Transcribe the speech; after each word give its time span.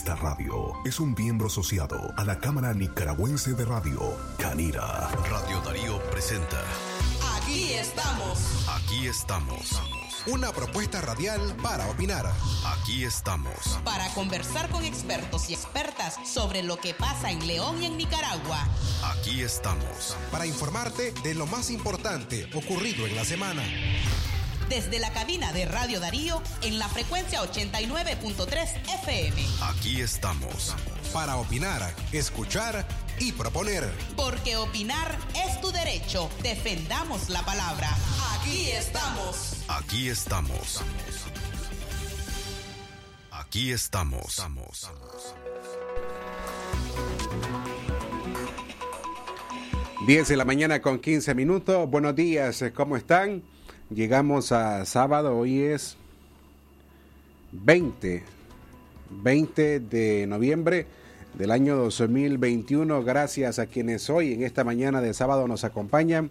Esta 0.00 0.16
radio 0.16 0.72
es 0.86 0.98
un 0.98 1.12
miembro 1.12 1.48
asociado 1.48 2.14
a 2.16 2.24
la 2.24 2.38
Cámara 2.38 2.72
Nicaragüense 2.72 3.52
de 3.52 3.66
Radio, 3.66 4.16
Canira. 4.38 5.10
Radio 5.28 5.60
Darío 5.60 6.02
presenta. 6.10 6.56
Aquí 7.36 7.74
estamos. 7.74 8.66
Aquí 8.66 9.06
estamos. 9.06 9.78
Una 10.26 10.52
propuesta 10.52 11.02
radial 11.02 11.54
para 11.62 11.86
opinar. 11.90 12.32
Aquí 12.64 13.04
estamos. 13.04 13.78
Para 13.84 14.08
conversar 14.14 14.70
con 14.70 14.86
expertos 14.86 15.50
y 15.50 15.52
expertas 15.52 16.16
sobre 16.26 16.62
lo 16.62 16.78
que 16.78 16.94
pasa 16.94 17.30
en 17.30 17.46
León 17.46 17.82
y 17.82 17.86
en 17.86 17.98
Nicaragua. 17.98 18.68
Aquí 19.04 19.42
estamos. 19.42 20.16
Para 20.32 20.46
informarte 20.46 21.12
de 21.22 21.34
lo 21.34 21.44
más 21.44 21.68
importante 21.68 22.48
ocurrido 22.54 23.06
en 23.06 23.16
la 23.16 23.26
semana. 23.26 23.62
Desde 24.70 25.00
la 25.00 25.12
cabina 25.12 25.52
de 25.52 25.64
Radio 25.64 25.98
Darío 25.98 26.40
en 26.62 26.78
la 26.78 26.88
frecuencia 26.88 27.42
89.3 27.42 28.68
FM. 29.02 29.44
Aquí 29.62 30.00
estamos. 30.00 30.76
Para 31.12 31.38
opinar, 31.38 31.92
escuchar 32.12 32.86
y 33.18 33.32
proponer. 33.32 33.90
Porque 34.14 34.56
opinar 34.56 35.18
es 35.44 35.60
tu 35.60 35.72
derecho. 35.72 36.30
Defendamos 36.44 37.30
la 37.30 37.44
palabra. 37.44 37.88
Aquí 38.36 38.70
estamos. 38.70 39.56
Aquí 39.66 40.08
estamos. 40.08 40.80
Aquí 43.32 43.72
estamos. 43.72 44.40
10 50.06 50.28
de 50.28 50.36
la 50.36 50.44
mañana 50.44 50.80
con 50.80 51.00
15 51.00 51.34
minutos. 51.34 51.90
Buenos 51.90 52.14
días, 52.14 52.64
¿cómo 52.72 52.96
están? 52.96 53.42
Llegamos 53.90 54.52
a 54.52 54.84
sábado, 54.84 55.36
hoy 55.36 55.62
es 55.62 55.96
20, 57.50 58.22
20 59.10 59.80
de 59.80 60.28
noviembre 60.28 60.86
del 61.34 61.50
año 61.50 61.74
2021. 61.74 63.02
Gracias 63.02 63.58
a 63.58 63.66
quienes 63.66 64.08
hoy 64.08 64.34
en 64.34 64.44
esta 64.44 64.62
mañana 64.62 65.00
de 65.00 65.12
sábado 65.12 65.48
nos 65.48 65.64
acompañan 65.64 66.30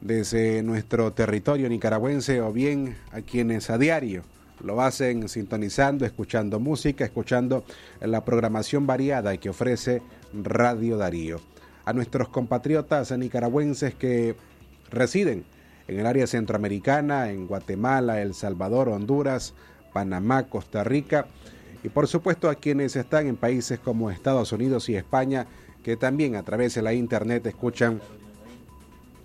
desde 0.00 0.62
nuestro 0.62 1.12
territorio 1.12 1.68
nicaragüense 1.68 2.40
o 2.40 2.52
bien 2.52 2.96
a 3.10 3.20
quienes 3.20 3.68
a 3.68 3.76
diario 3.76 4.22
lo 4.62 4.80
hacen 4.80 5.28
sintonizando, 5.28 6.06
escuchando 6.06 6.60
música, 6.60 7.04
escuchando 7.04 7.64
la 8.00 8.24
programación 8.24 8.86
variada 8.86 9.36
que 9.38 9.50
ofrece 9.50 10.02
Radio 10.32 10.96
Darío. 10.98 11.40
A 11.84 11.92
nuestros 11.92 12.28
compatriotas 12.28 13.10
nicaragüenses 13.18 13.92
que 13.96 14.36
residen 14.92 15.44
en 15.90 15.98
el 15.98 16.06
área 16.06 16.28
centroamericana, 16.28 17.30
en 17.30 17.48
Guatemala, 17.48 18.22
El 18.22 18.34
Salvador, 18.34 18.88
Honduras, 18.88 19.54
Panamá, 19.92 20.44
Costa 20.44 20.84
Rica 20.84 21.26
y 21.82 21.88
por 21.88 22.06
supuesto 22.06 22.48
a 22.48 22.54
quienes 22.54 22.94
están 22.94 23.26
en 23.26 23.36
países 23.36 23.80
como 23.80 24.08
Estados 24.08 24.52
Unidos 24.52 24.88
y 24.88 24.94
España 24.94 25.48
que 25.82 25.96
también 25.96 26.36
a 26.36 26.44
través 26.44 26.76
de 26.76 26.82
la 26.82 26.92
internet 26.92 27.44
escuchan 27.46 28.00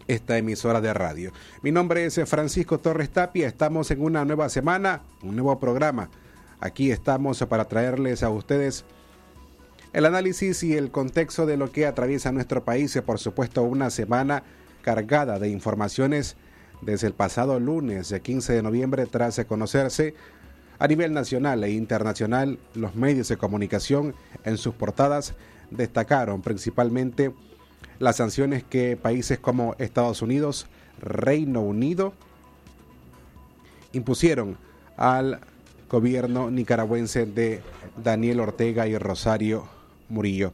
esta 0.08 0.40
emisora 0.40 0.82
de 0.82 0.92
radio. 0.92 1.32
Mi 1.62 1.72
nombre 1.72 2.04
es 2.04 2.20
Francisco 2.26 2.80
Torres 2.80 3.12
Tapia, 3.12 3.48
estamos 3.48 3.92
en 3.92 4.02
una 4.02 4.26
nueva 4.26 4.50
semana, 4.50 5.04
un 5.22 5.36
nuevo 5.36 5.60
programa. 5.60 6.10
Aquí 6.60 6.90
estamos 6.90 7.46
para 7.48 7.66
traerles 7.66 8.24
a 8.24 8.32
ustedes 8.32 8.86
el 9.94 10.06
análisis 10.06 10.64
y 10.64 10.74
el 10.74 10.90
contexto 10.90 11.46
de 11.46 11.58
lo 11.58 11.72
que 11.72 11.86
atraviesa 11.86 12.32
nuestro 12.32 12.66
país 12.66 12.96
y 12.96 13.02
por 13.02 13.20
supuesto 13.20 13.62
una 13.62 13.92
semana 13.92 14.42
cargada 14.82 15.38
de 15.38 15.50
informaciones 15.50 16.38
desde 16.81 17.08
el 17.08 17.14
pasado 17.14 17.59
lunes 17.59 18.14
15 18.22 18.54
de 18.54 18.64
noviembre 18.64 19.06
tras 19.06 19.44
conocerse 19.46 20.16
a 20.78 20.88
nivel 20.88 21.13
nacional 21.13 21.63
e 21.63 21.72
internacional 21.72 22.59
los 22.74 22.96
medios 22.96 23.30
de 23.30 23.38
comunicación 23.38 24.13
en 24.44 24.58
sus 24.58 24.75
portadas 24.75 25.34
destacaron 25.72 26.41
principalmente 26.41 27.34
las 28.00 28.18
sanciones 28.18 28.63
que 28.63 28.97
países 28.97 29.40
como 29.40 29.75
Estados 29.80 30.22
Unidos, 30.22 30.68
Reino 31.00 31.62
Unido 31.62 32.13
impusieron 33.94 34.57
al 34.97 35.40
gobierno 35.90 36.52
nicaragüense 36.52 37.25
de 37.25 37.62
Daniel 38.02 38.42
Ortega 38.42 38.88
y 38.88 38.97
Rosario 38.97 39.66
Murillo. 40.09 40.53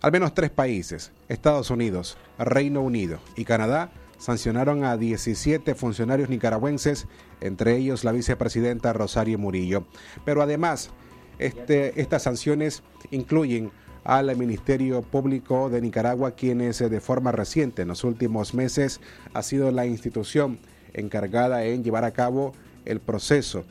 Al 0.00 0.12
menos 0.12 0.32
tres 0.32 0.50
países, 0.50 1.12
Estados 1.28 1.70
Unidos, 1.70 2.16
Reino 2.38 2.80
Unido 2.80 3.18
y 3.36 3.44
Canadá, 3.44 3.90
sancionaron 4.18 4.84
a 4.84 4.96
17 4.96 5.74
funcionarios 5.74 6.28
nicaragüenses, 6.28 7.06
entre 7.40 7.76
ellos 7.76 8.04
la 8.04 8.12
vicepresidenta 8.12 8.92
Rosario 8.92 9.38
Murillo. 9.38 9.84
Pero 10.24 10.42
además, 10.42 10.90
este, 11.38 12.00
estas 12.00 12.22
sanciones 12.22 12.82
incluyen 13.10 13.70
al 14.04 14.34
Ministerio 14.36 15.02
Público 15.02 15.70
de 15.70 15.80
Nicaragua, 15.80 16.32
quienes 16.32 16.78
de 16.78 17.00
forma 17.00 17.32
reciente, 17.32 17.82
en 17.82 17.88
los 17.88 18.04
últimos 18.04 18.54
meses, 18.54 19.00
ha 19.34 19.42
sido 19.42 19.70
la 19.70 19.86
institución 19.86 20.58
encargada 20.94 21.64
en 21.64 21.84
llevar 21.84 22.04
a 22.04 22.12
cabo 22.12 22.52
el 22.84 23.00
proceso 23.00 23.64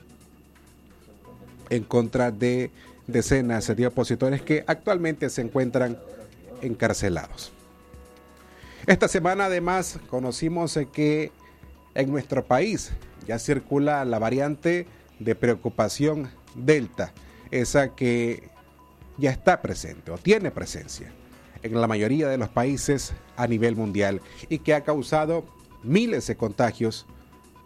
en 1.70 1.84
contra 1.84 2.32
de 2.32 2.72
decenas 3.08 3.76
de 3.76 3.88
opositores 3.88 4.42
que 4.42 4.64
actualmente 4.68 5.30
se 5.30 5.42
encuentran 5.42 5.98
encarcelados. 6.62 7.52
Esta 8.88 9.10
semana 9.10 9.48
además 9.48 10.00
conocimos 10.10 10.80
que 10.94 11.34
en 11.94 12.10
nuestro 12.10 12.46
país 12.46 12.94
ya 13.28 13.38
circula 13.38 14.06
la 14.06 14.18
variante 14.18 14.88
de 15.20 15.36
preocupación 15.36 16.30
Delta, 16.56 17.12
esa 17.52 17.96
que 17.96 18.50
ya 19.18 19.32
está 19.32 19.62
presente 19.62 20.10
o 20.10 20.18
tiene 20.18 20.52
presencia 20.52 21.12
en 21.64 21.82
la 21.82 21.88
mayoría 21.88 22.30
de 22.30 22.38
los 22.38 22.48
países 22.48 23.12
a 23.36 23.46
nivel 23.46 23.76
mundial 23.76 24.22
y 24.48 24.60
que 24.60 24.74
ha 24.74 24.86
causado 24.86 25.44
miles 25.84 26.26
de 26.28 26.38
contagios 26.38 27.08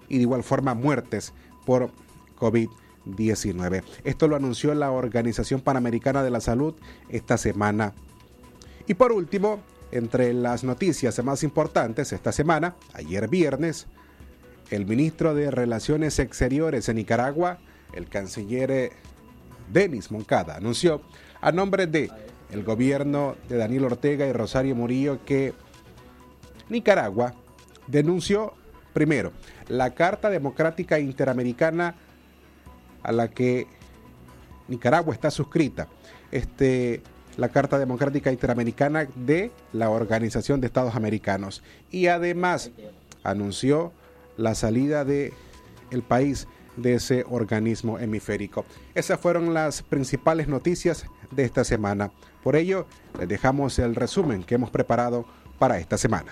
y 0.10 0.16
de 0.16 0.24
igual 0.24 0.42
forma 0.42 0.74
muertes 0.74 1.34
por 1.68 1.92
COVID-19. 2.40 3.84
Esto 4.04 4.28
lo 4.28 4.36
anunció 4.36 4.74
la 4.74 4.90
Organización 4.90 5.62
Panamericana 5.62 6.24
de 6.24 6.31
la 6.31 6.42
Salud 6.42 6.74
esta 7.10 7.38
semana. 7.38 7.94
Y 8.88 8.96
por 8.96 9.12
último, 9.12 9.60
entre 9.91 10.34
las 10.34 10.63
noticias 10.63 11.24
más 11.24 11.44
importantes 11.44 12.12
esta 12.13 12.31
semana, 12.31 12.75
ayer 12.94 13.28
viernes, 13.28 13.88
el 14.69 14.85
ministro 14.85 15.35
de 15.35 15.52
Relaciones 15.52 16.18
Exteriores 16.19 16.85
de 16.85 16.94
Nicaragua, 16.94 17.59
el 17.94 18.07
canciller 18.07 18.94
Denis 19.72 20.12
Moncada, 20.12 20.56
anunció 20.56 21.01
a 21.41 21.51
nombre 21.51 21.88
de 21.88 22.09
el 22.51 22.63
gobierno 22.63 23.35
de 23.50 23.57
Daniel 23.57 23.85
Ortega 23.85 24.28
y 24.28 24.34
Rosario 24.34 24.75
Murillo 24.75 25.24
que 25.25 25.53
Nicaragua 26.69 27.34
denunció 27.88 28.53
primero 28.94 29.31
la 29.68 29.91
Carta 29.91 30.30
Democrática 30.30 31.00
Interamericana 31.00 31.96
a 33.03 33.12
la 33.12 33.30
que 33.30 33.68
Nicaragua 34.68 35.13
está 35.13 35.31
suscrita. 35.31 35.88
Este 36.31 37.01
la 37.38 37.50
Carta 37.50 37.80
Democrática 37.80 38.31
Interamericana 38.31 39.08
de 39.16 39.52
la 39.74 39.90
Organización 39.90 40.62
de 40.62 40.68
Estados 40.68 40.96
Americanos 40.96 41.64
y 41.90 42.08
además 42.08 42.72
anunció 43.24 43.92
la 44.38 44.56
salida 44.56 45.06
de 45.06 45.34
el 45.92 46.03
país 46.03 46.47
de 46.78 46.96
ese 46.96 47.25
organismo 47.30 48.00
hemisférico. 48.00 48.66
Esas 48.96 49.19
fueron 49.19 49.53
las 49.53 49.84
principales 49.84 50.47
noticias 50.47 51.06
de 51.31 51.44
esta 51.44 51.64
semana. 51.64 52.12
Por 52.44 52.56
ello, 52.56 52.88
les 53.19 53.28
dejamos 53.28 53.78
el 53.80 53.96
resumen 53.96 54.44
que 54.44 54.56
hemos 54.56 54.72
preparado 54.72 55.25
para 55.60 55.78
esta 55.78 55.98
semana. 55.98 56.31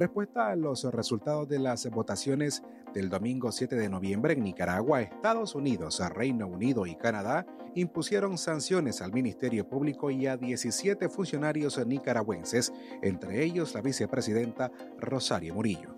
Respuesta 0.00 0.48
a 0.48 0.56
los 0.56 0.82
resultados 0.84 1.46
de 1.46 1.58
las 1.58 1.88
votaciones 1.90 2.62
del 2.94 3.10
domingo 3.10 3.52
7 3.52 3.76
de 3.76 3.90
noviembre 3.90 4.32
en 4.32 4.42
Nicaragua, 4.42 5.02
Estados 5.02 5.54
Unidos, 5.54 6.00
Reino 6.14 6.46
Unido 6.46 6.86
y 6.86 6.96
Canadá 6.96 7.46
impusieron 7.74 8.38
sanciones 8.38 9.02
al 9.02 9.12
Ministerio 9.12 9.68
Público 9.68 10.10
y 10.10 10.26
a 10.26 10.38
17 10.38 11.10
funcionarios 11.10 11.86
nicaragüenses, 11.86 12.72
entre 13.02 13.44
ellos 13.44 13.74
la 13.74 13.82
vicepresidenta 13.82 14.72
Rosario 14.98 15.54
Murillo. 15.54 15.94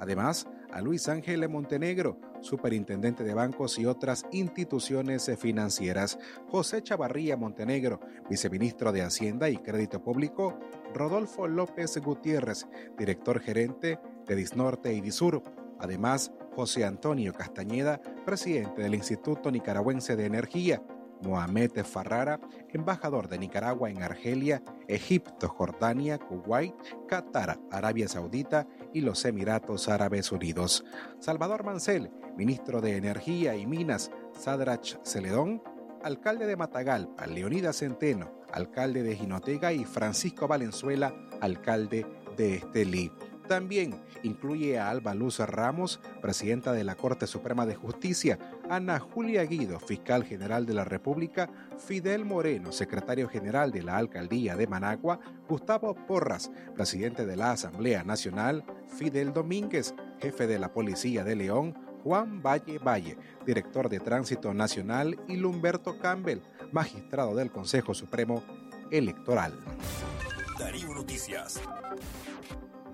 Además, 0.00 0.48
a 0.72 0.80
Luis 0.82 1.08
Ángel 1.08 1.48
Montenegro, 1.48 2.18
superintendente 2.40 3.24
de 3.24 3.34
bancos 3.34 3.78
y 3.78 3.86
otras 3.86 4.26
instituciones 4.32 5.30
financieras, 5.38 6.18
José 6.48 6.82
Chavarría 6.82 7.36
Montenegro, 7.36 8.00
viceministro 8.28 8.92
de 8.92 9.02
Hacienda 9.02 9.48
y 9.48 9.56
Crédito 9.56 10.02
Público, 10.02 10.58
Rodolfo 10.94 11.46
López 11.46 11.96
Gutiérrez, 11.98 12.66
director 12.98 13.40
gerente 13.40 13.98
de 14.26 14.34
Disnorte 14.36 14.92
y 14.92 15.00
Disur. 15.00 15.42
Además, 15.78 16.32
José 16.54 16.84
Antonio 16.84 17.32
Castañeda, 17.32 18.00
presidente 18.24 18.82
del 18.82 18.94
Instituto 18.94 19.50
Nicaragüense 19.50 20.16
de 20.16 20.26
Energía, 20.26 20.82
Mohamed 21.22 21.84
Farrara, 21.84 22.40
embajador 22.68 23.28
de 23.28 23.38
Nicaragua 23.38 23.90
en 23.90 24.02
Argelia, 24.02 24.62
Egipto, 24.88 25.48
Jordania, 25.48 26.18
Kuwait, 26.18 26.74
Qatar, 27.08 27.58
Arabia 27.70 28.08
Saudita 28.08 28.66
y 28.92 29.00
los 29.00 29.24
Emiratos 29.24 29.88
Árabes 29.88 30.32
Unidos. 30.32 30.84
Salvador 31.18 31.64
Mancel, 31.64 32.10
ministro 32.36 32.80
de 32.80 32.96
Energía 32.96 33.56
y 33.56 33.66
Minas, 33.66 34.10
Sadrach 34.32 34.98
Celedón, 35.04 35.62
alcalde 36.06 36.46
de 36.46 36.54
Matagalpa, 36.54 37.26
Leonidas 37.26 37.78
Centeno, 37.78 38.30
alcalde 38.52 39.02
de 39.02 39.16
Jinotega 39.16 39.72
y 39.72 39.84
Francisco 39.84 40.46
Valenzuela, 40.46 41.12
alcalde 41.40 42.06
de 42.36 42.54
Estelí. 42.54 43.10
También 43.48 44.00
incluye 44.22 44.78
a 44.78 44.88
Alba 44.88 45.14
Luz 45.14 45.40
Ramos, 45.40 46.00
presidenta 46.22 46.72
de 46.72 46.84
la 46.84 46.94
Corte 46.94 47.26
Suprema 47.26 47.66
de 47.66 47.74
Justicia, 47.74 48.38
Ana 48.70 49.00
Julia 49.00 49.44
Guido, 49.46 49.80
fiscal 49.80 50.22
general 50.22 50.64
de 50.64 50.74
la 50.74 50.84
República, 50.84 51.50
Fidel 51.76 52.24
Moreno, 52.24 52.70
secretario 52.70 53.28
general 53.28 53.72
de 53.72 53.82
la 53.82 53.96
Alcaldía 53.96 54.54
de 54.54 54.68
Managua, 54.68 55.18
Gustavo 55.48 55.96
Porras, 56.06 56.52
presidente 56.76 57.26
de 57.26 57.36
la 57.36 57.50
Asamblea 57.50 58.04
Nacional, 58.04 58.64
Fidel 58.86 59.32
Domínguez, 59.32 59.92
jefe 60.20 60.46
de 60.46 60.60
la 60.60 60.72
Policía 60.72 61.24
de 61.24 61.34
León, 61.34 61.74
Juan 62.06 62.40
Valle 62.40 62.78
Valle, 62.78 63.18
director 63.44 63.88
de 63.88 63.98
Tránsito 63.98 64.54
Nacional, 64.54 65.18
y 65.26 65.34
Lumberto 65.34 65.98
Campbell, 65.98 66.38
magistrado 66.70 67.34
del 67.34 67.50
Consejo 67.50 67.94
Supremo 67.94 68.44
Electoral. 68.92 69.58
Darío 70.56 70.94
Noticias. 70.94 71.60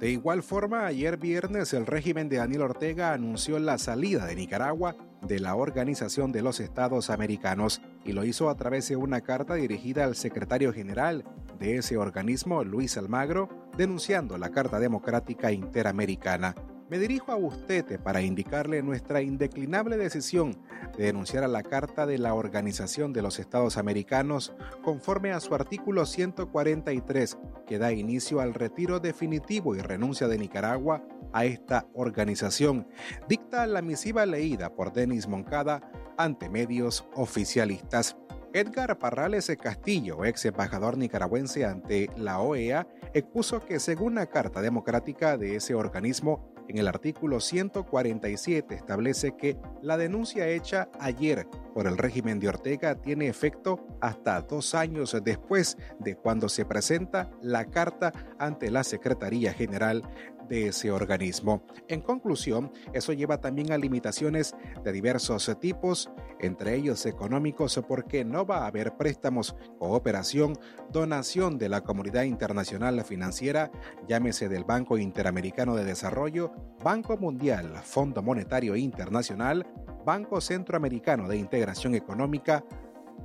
De 0.00 0.09
igual 0.09 0.43
forma, 0.43 0.87
ayer 0.87 1.19
viernes 1.19 1.75
el 1.75 1.85
régimen 1.85 2.31
de 2.31 2.38
Daniel 2.38 2.62
Ortega 2.62 3.12
anunció 3.12 3.59
la 3.59 3.76
salida 3.76 4.25
de 4.25 4.35
Nicaragua 4.35 4.97
de 5.20 5.41
la 5.41 5.56
Organización 5.56 6.32
de 6.32 6.41
los 6.41 6.59
Estados 6.59 7.11
Americanos 7.11 7.82
y 8.06 8.12
lo 8.12 8.25
hizo 8.25 8.49
a 8.49 8.56
través 8.56 8.88
de 8.88 8.97
una 8.97 9.20
carta 9.20 9.56
dirigida 9.56 10.05
al 10.05 10.17
secretario 10.17 10.73
general 10.73 11.23
de 11.59 11.76
ese 11.76 11.99
organismo, 11.99 12.64
Luis 12.64 12.97
Almagro, 12.97 13.50
denunciando 13.76 14.38
la 14.38 14.49
Carta 14.49 14.81
Democrática 14.81 15.53
Interamericana. 15.53 16.55
Me 16.92 16.98
dirijo 16.98 17.32
a 17.32 17.36
usted 17.36 17.98
para 18.02 18.20
indicarle 18.20 18.82
nuestra 18.82 19.22
indeclinable 19.22 19.96
decisión 19.96 20.62
de 20.94 21.04
denunciar 21.04 21.42
a 21.42 21.48
la 21.48 21.62
Carta 21.62 22.04
de 22.04 22.18
la 22.18 22.34
Organización 22.34 23.14
de 23.14 23.22
los 23.22 23.38
Estados 23.38 23.78
Americanos 23.78 24.52
conforme 24.84 25.32
a 25.32 25.40
su 25.40 25.54
artículo 25.54 26.04
143 26.04 27.38
que 27.66 27.78
da 27.78 27.92
inicio 27.92 28.42
al 28.42 28.52
retiro 28.52 29.00
definitivo 29.00 29.74
y 29.74 29.80
renuncia 29.80 30.28
de 30.28 30.36
Nicaragua 30.36 31.02
a 31.32 31.46
esta 31.46 31.86
organización, 31.94 32.86
dicta 33.26 33.66
la 33.66 33.80
misiva 33.80 34.26
leída 34.26 34.74
por 34.74 34.92
Denis 34.92 35.26
Moncada 35.26 35.90
ante 36.18 36.50
medios 36.50 37.06
oficialistas. 37.14 38.18
Edgar 38.52 38.98
Parrales 38.98 39.50
Castillo, 39.58 40.26
ex 40.26 40.44
embajador 40.44 40.98
nicaragüense 40.98 41.64
ante 41.64 42.10
la 42.18 42.40
OEA, 42.40 42.86
expuso 43.14 43.60
que 43.60 43.80
según 43.80 44.16
la 44.16 44.26
Carta 44.26 44.60
Democrática 44.60 45.38
de 45.38 45.56
ese 45.56 45.74
organismo, 45.74 46.52
en 46.72 46.78
el 46.78 46.88
artículo 46.88 47.38
147 47.38 48.74
establece 48.74 49.36
que 49.36 49.58
la 49.82 49.98
denuncia 49.98 50.48
hecha 50.48 50.88
ayer 50.98 51.46
por 51.74 51.86
el 51.86 51.98
régimen 51.98 52.40
de 52.40 52.48
Ortega 52.48 52.94
tiene 52.94 53.28
efecto 53.28 53.86
hasta 54.00 54.40
dos 54.40 54.74
años 54.74 55.14
después 55.22 55.76
de 55.98 56.16
cuando 56.16 56.48
se 56.48 56.64
presenta 56.64 57.30
la 57.42 57.66
carta 57.66 58.12
ante 58.38 58.70
la 58.70 58.84
Secretaría 58.84 59.52
General 59.52 60.02
de 60.48 60.68
ese 60.68 60.90
organismo. 60.90 61.64
En 61.88 62.00
conclusión, 62.00 62.72
eso 62.92 63.12
lleva 63.12 63.40
también 63.40 63.72
a 63.72 63.78
limitaciones 63.78 64.54
de 64.84 64.92
diversos 64.92 65.50
tipos, 65.60 66.10
entre 66.40 66.74
ellos 66.74 67.06
económicos, 67.06 67.80
porque 67.86 68.24
no 68.24 68.44
va 68.44 68.58
a 68.58 68.66
haber 68.66 68.96
préstamos, 68.96 69.56
cooperación, 69.78 70.58
donación 70.90 71.58
de 71.58 71.68
la 71.68 71.82
comunidad 71.82 72.24
internacional 72.24 73.02
financiera, 73.04 73.70
llámese 74.06 74.48
del 74.48 74.64
Banco 74.64 74.98
Interamericano 74.98 75.76
de 75.76 75.84
Desarrollo, 75.84 76.52
Banco 76.82 77.16
Mundial, 77.16 77.78
Fondo 77.82 78.22
Monetario 78.22 78.76
Internacional, 78.76 79.66
Banco 80.04 80.40
Centroamericano 80.40 81.28
de 81.28 81.36
Integración 81.36 81.94
Económica, 81.94 82.64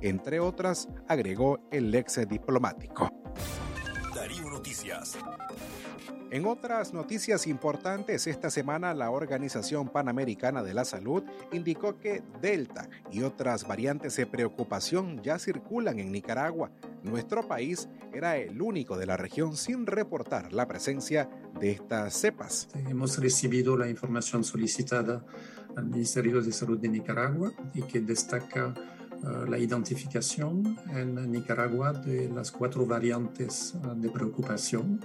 entre 0.00 0.38
otras, 0.40 0.88
agregó 1.08 1.58
el 1.70 1.94
ex 1.94 2.28
diplomático. 2.28 3.10
En 6.30 6.44
otras 6.44 6.92
noticias 6.92 7.46
importantes, 7.46 8.26
esta 8.26 8.50
semana 8.50 8.92
la 8.92 9.10
Organización 9.10 9.88
Panamericana 9.88 10.62
de 10.62 10.74
la 10.74 10.84
Salud 10.84 11.22
indicó 11.52 11.98
que 11.98 12.22
Delta 12.42 12.88
y 13.10 13.22
otras 13.22 13.66
variantes 13.66 14.16
de 14.16 14.26
preocupación 14.26 15.22
ya 15.22 15.38
circulan 15.38 15.98
en 15.98 16.12
Nicaragua. 16.12 16.70
Nuestro 17.02 17.48
país 17.48 17.88
era 18.12 18.36
el 18.36 18.60
único 18.60 18.98
de 18.98 19.06
la 19.06 19.16
región 19.16 19.56
sin 19.56 19.86
reportar 19.86 20.52
la 20.52 20.68
presencia 20.68 21.30
de 21.58 21.70
estas 21.70 22.14
cepas. 22.14 22.68
Hemos 22.74 23.18
recibido 23.18 23.76
la 23.76 23.88
información 23.88 24.44
solicitada 24.44 25.24
al 25.76 25.86
Ministerio 25.86 26.42
de 26.42 26.52
Salud 26.52 26.78
de 26.78 26.88
Nicaragua 26.88 27.52
y 27.72 27.82
que 27.82 28.00
destaca 28.00 28.74
la 29.22 29.58
identificación 29.58 30.78
en 30.94 31.30
Nicaragua 31.30 31.92
de 31.92 32.28
las 32.28 32.50
cuatro 32.50 32.86
variantes 32.86 33.74
uh, 33.74 33.94
de 33.94 34.10
preocupación 34.10 35.00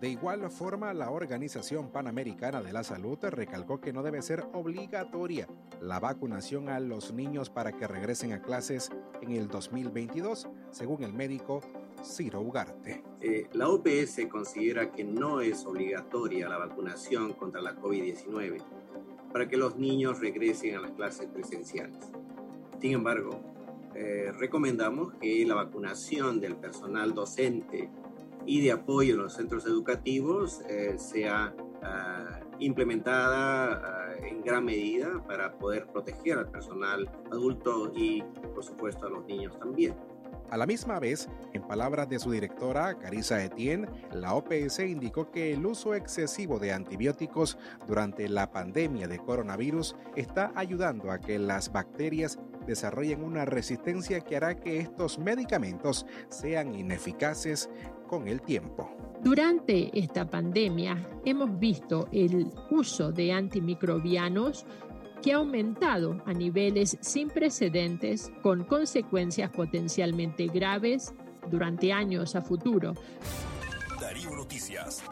de 0.00 0.08
igual 0.08 0.50
forma, 0.50 0.94
la 0.94 1.10
Organización 1.10 1.90
Panamericana 1.90 2.62
de 2.62 2.72
la 2.72 2.82
Salud 2.82 3.18
recalcó 3.20 3.82
que 3.82 3.92
no 3.92 4.02
debe 4.02 4.22
ser 4.22 4.46
obligatoria 4.54 5.46
la 5.82 6.00
vacunación 6.00 6.70
a 6.70 6.80
los 6.80 7.12
niños 7.12 7.50
para 7.50 7.72
que 7.72 7.86
regresen 7.86 8.32
a 8.32 8.40
clases 8.40 8.90
en 9.20 9.32
el 9.32 9.48
2022, 9.48 10.48
según 10.70 11.04
el 11.04 11.12
médico 11.12 11.60
Ciro 12.02 12.40
Ugarte. 12.40 13.04
Eh, 13.20 13.46
la 13.52 13.68
OPS 13.68 14.26
considera 14.30 14.90
que 14.90 15.04
no 15.04 15.42
es 15.42 15.66
obligatoria 15.66 16.48
la 16.48 16.56
vacunación 16.56 17.34
contra 17.34 17.60
la 17.60 17.76
COVID-19 17.76 18.56
para 19.30 19.48
que 19.48 19.58
los 19.58 19.76
niños 19.76 20.18
regresen 20.18 20.76
a 20.76 20.80
las 20.80 20.92
clases 20.92 21.26
presenciales. 21.26 22.10
Sin 22.80 22.92
embargo, 22.92 23.40
eh, 23.94 24.32
recomendamos 24.38 25.12
que 25.20 25.44
la 25.46 25.54
vacunación 25.54 26.40
del 26.40 26.56
personal 26.56 27.12
docente 27.12 27.90
y 28.46 28.62
de 28.62 28.72
apoyo 28.72 29.14
en 29.14 29.22
los 29.22 29.34
centros 29.34 29.66
educativos 29.66 30.62
eh, 30.68 30.94
sea 30.98 31.54
ah, 31.82 32.40
implementada 32.58 33.82
ah, 33.84 34.26
en 34.26 34.40
gran 34.42 34.64
medida 34.64 35.22
para 35.26 35.58
poder 35.58 35.88
proteger 35.88 36.38
al 36.38 36.50
personal 36.50 37.10
adulto 37.30 37.92
y, 37.94 38.22
por 38.54 38.64
supuesto, 38.64 39.06
a 39.06 39.10
los 39.10 39.26
niños 39.26 39.58
también. 39.58 39.94
A 40.50 40.56
la 40.56 40.66
misma 40.66 40.98
vez, 40.98 41.28
en 41.52 41.62
palabras 41.62 42.08
de 42.08 42.18
su 42.18 42.32
directora, 42.32 42.98
Carissa 42.98 43.44
Etienne, 43.44 43.88
la 44.12 44.34
OPS 44.34 44.80
indicó 44.80 45.30
que 45.30 45.52
el 45.52 45.64
uso 45.64 45.94
excesivo 45.94 46.58
de 46.58 46.72
antibióticos 46.72 47.56
durante 47.86 48.28
la 48.28 48.50
pandemia 48.50 49.06
de 49.06 49.20
coronavirus 49.20 49.94
está 50.16 50.50
ayudando 50.56 51.12
a 51.12 51.20
que 51.20 51.38
las 51.38 51.70
bacterias 51.70 52.40
desarrollen 52.66 53.22
una 53.22 53.44
resistencia 53.44 54.20
que 54.20 54.36
hará 54.36 54.56
que 54.56 54.78
estos 54.78 55.18
medicamentos 55.18 56.06
sean 56.28 56.74
ineficaces 56.74 57.68
con 58.06 58.28
el 58.28 58.42
tiempo. 58.42 58.90
Durante 59.22 59.96
esta 59.98 60.28
pandemia 60.28 61.06
hemos 61.24 61.58
visto 61.58 62.08
el 62.12 62.50
uso 62.70 63.12
de 63.12 63.32
antimicrobianos 63.32 64.66
que 65.22 65.32
ha 65.32 65.36
aumentado 65.36 66.22
a 66.24 66.32
niveles 66.32 66.96
sin 67.00 67.28
precedentes 67.28 68.32
con 68.42 68.64
consecuencias 68.64 69.50
potencialmente 69.50 70.46
graves 70.46 71.12
durante 71.50 71.92
años 71.92 72.34
a 72.34 72.42
futuro. 72.42 72.94
Darío 74.00 74.30
Noticias. 74.30 75.02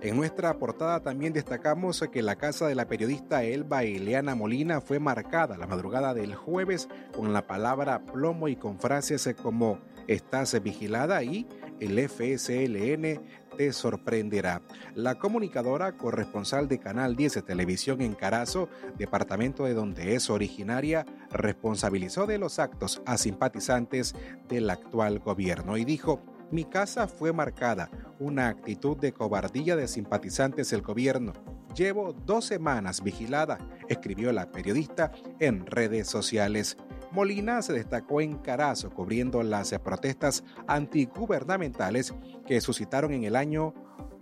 En 0.00 0.16
nuestra 0.16 0.56
portada 0.58 1.00
también 1.00 1.32
destacamos 1.32 2.04
que 2.12 2.22
la 2.22 2.36
casa 2.36 2.68
de 2.68 2.76
la 2.76 2.86
periodista 2.86 3.42
Elba 3.42 3.82
Eliana 3.82 4.36
Molina 4.36 4.80
fue 4.80 5.00
marcada 5.00 5.58
la 5.58 5.66
madrugada 5.66 6.14
del 6.14 6.36
jueves 6.36 6.88
con 7.12 7.32
la 7.32 7.48
palabra 7.48 8.06
plomo 8.06 8.46
y 8.46 8.54
con 8.54 8.78
frases 8.78 9.28
como 9.42 9.80
estás 10.06 10.62
vigilada 10.62 11.24
y 11.24 11.48
el 11.80 11.98
FSLN 12.08 13.20
te 13.56 13.72
sorprenderá. 13.72 14.62
La 14.94 15.16
comunicadora 15.16 15.96
corresponsal 15.96 16.68
de 16.68 16.78
Canal 16.78 17.16
10 17.16 17.34
de 17.34 17.42
Televisión 17.42 18.00
en 18.00 18.14
Carazo, 18.14 18.68
departamento 18.96 19.64
de 19.64 19.74
donde 19.74 20.14
es 20.14 20.30
originaria, 20.30 21.06
responsabilizó 21.32 22.26
de 22.26 22.38
los 22.38 22.60
actos 22.60 23.02
a 23.04 23.18
simpatizantes 23.18 24.14
del 24.48 24.70
actual 24.70 25.18
gobierno 25.18 25.76
y 25.76 25.84
dijo, 25.84 26.22
mi 26.50 26.64
casa 26.64 27.06
fue 27.06 27.32
marcada, 27.32 27.90
una 28.18 28.48
actitud 28.48 28.96
de 28.96 29.12
cobardía 29.12 29.76
de 29.76 29.88
simpatizantes 29.88 30.70
del 30.70 30.82
gobierno. 30.82 31.32
Llevo 31.74 32.12
dos 32.12 32.46
semanas 32.46 33.02
vigilada, 33.02 33.58
escribió 33.88 34.32
la 34.32 34.50
periodista 34.50 35.12
en 35.38 35.66
redes 35.66 36.08
sociales. 36.08 36.76
Molina 37.12 37.62
se 37.62 37.72
destacó 37.72 38.20
en 38.20 38.38
Carazo 38.38 38.90
cubriendo 38.90 39.42
las 39.42 39.70
protestas 39.78 40.44
antigubernamentales 40.66 42.14
que 42.46 42.60
suscitaron 42.60 43.12
en 43.12 43.24
el 43.24 43.36
año 43.36 43.74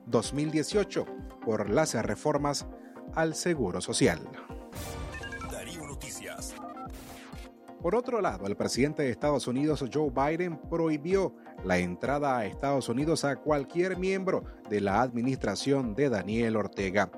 2018. 0.07 1.07
por 1.45 1.71
las 1.71 1.95
reformas 1.95 2.67
al 3.15 3.37
Seguro 3.37 3.81
Social. 3.81 4.19
Por 7.87 7.95
otro 7.95 8.21
lado, 8.21 8.49
el 8.49 8.57
presidente 8.57 9.05
de 9.05 9.11
Estados 9.11 9.47
Unidos, 9.47 9.85
Joe 9.93 10.11
Biden, 10.11 10.59
prohibió 10.69 11.37
la 11.67 11.79
entrada 11.79 12.39
a 12.39 12.47
Estados 12.47 12.89
Unidos 12.89 13.25
a 13.25 13.37
cualquier 13.37 13.99
miembro 13.99 14.45
de 14.71 14.81
la 14.81 15.03
administración 15.03 15.97
de 15.97 16.09
Daniel 16.09 16.57
Ortega. 16.57 17.11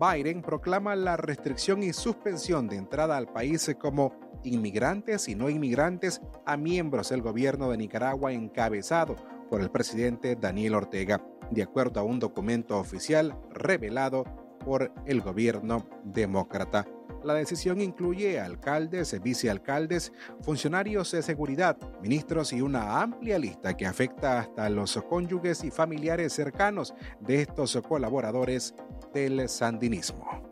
Biden 0.00 0.42
proclama 0.42 0.96
la 0.96 1.16
restricción 1.16 1.84
y 1.84 1.92
suspensión 1.92 2.66
de 2.66 2.76
entrada 2.76 3.16
al 3.16 3.28
país 3.28 3.70
como 3.80 4.12
inmigrantes 4.42 5.28
y 5.28 5.36
no 5.36 5.48
inmigrantes 5.48 6.20
a 6.44 6.56
miembros 6.56 7.10
del 7.10 7.22
gobierno 7.22 7.70
de 7.70 7.78
Nicaragua 7.78 8.32
encabezado 8.32 9.14
por 9.48 9.60
el 9.60 9.70
presidente 9.70 10.34
Daniel 10.34 10.74
Ortega, 10.74 11.24
de 11.52 11.62
acuerdo 11.62 12.00
a 12.00 12.02
un 12.02 12.18
documento 12.18 12.78
oficial 12.78 13.38
revelado 13.52 14.24
por 14.64 14.92
el 15.06 15.20
gobierno 15.20 15.86
demócrata. 16.02 16.88
La 17.24 17.34
decisión 17.34 17.80
incluye 17.80 18.40
alcaldes, 18.40 19.20
vicealcaldes, 19.22 20.12
funcionarios 20.40 21.12
de 21.12 21.22
seguridad, 21.22 21.76
ministros 22.02 22.52
y 22.52 22.60
una 22.60 23.00
amplia 23.00 23.38
lista 23.38 23.76
que 23.76 23.86
afecta 23.86 24.40
hasta 24.40 24.68
los 24.68 25.00
cónyuges 25.08 25.64
y 25.64 25.70
familiares 25.70 26.32
cercanos 26.32 26.94
de 27.20 27.42
estos 27.42 27.78
colaboradores 27.86 28.74
del 29.12 29.48
sandinismo. 29.48 30.51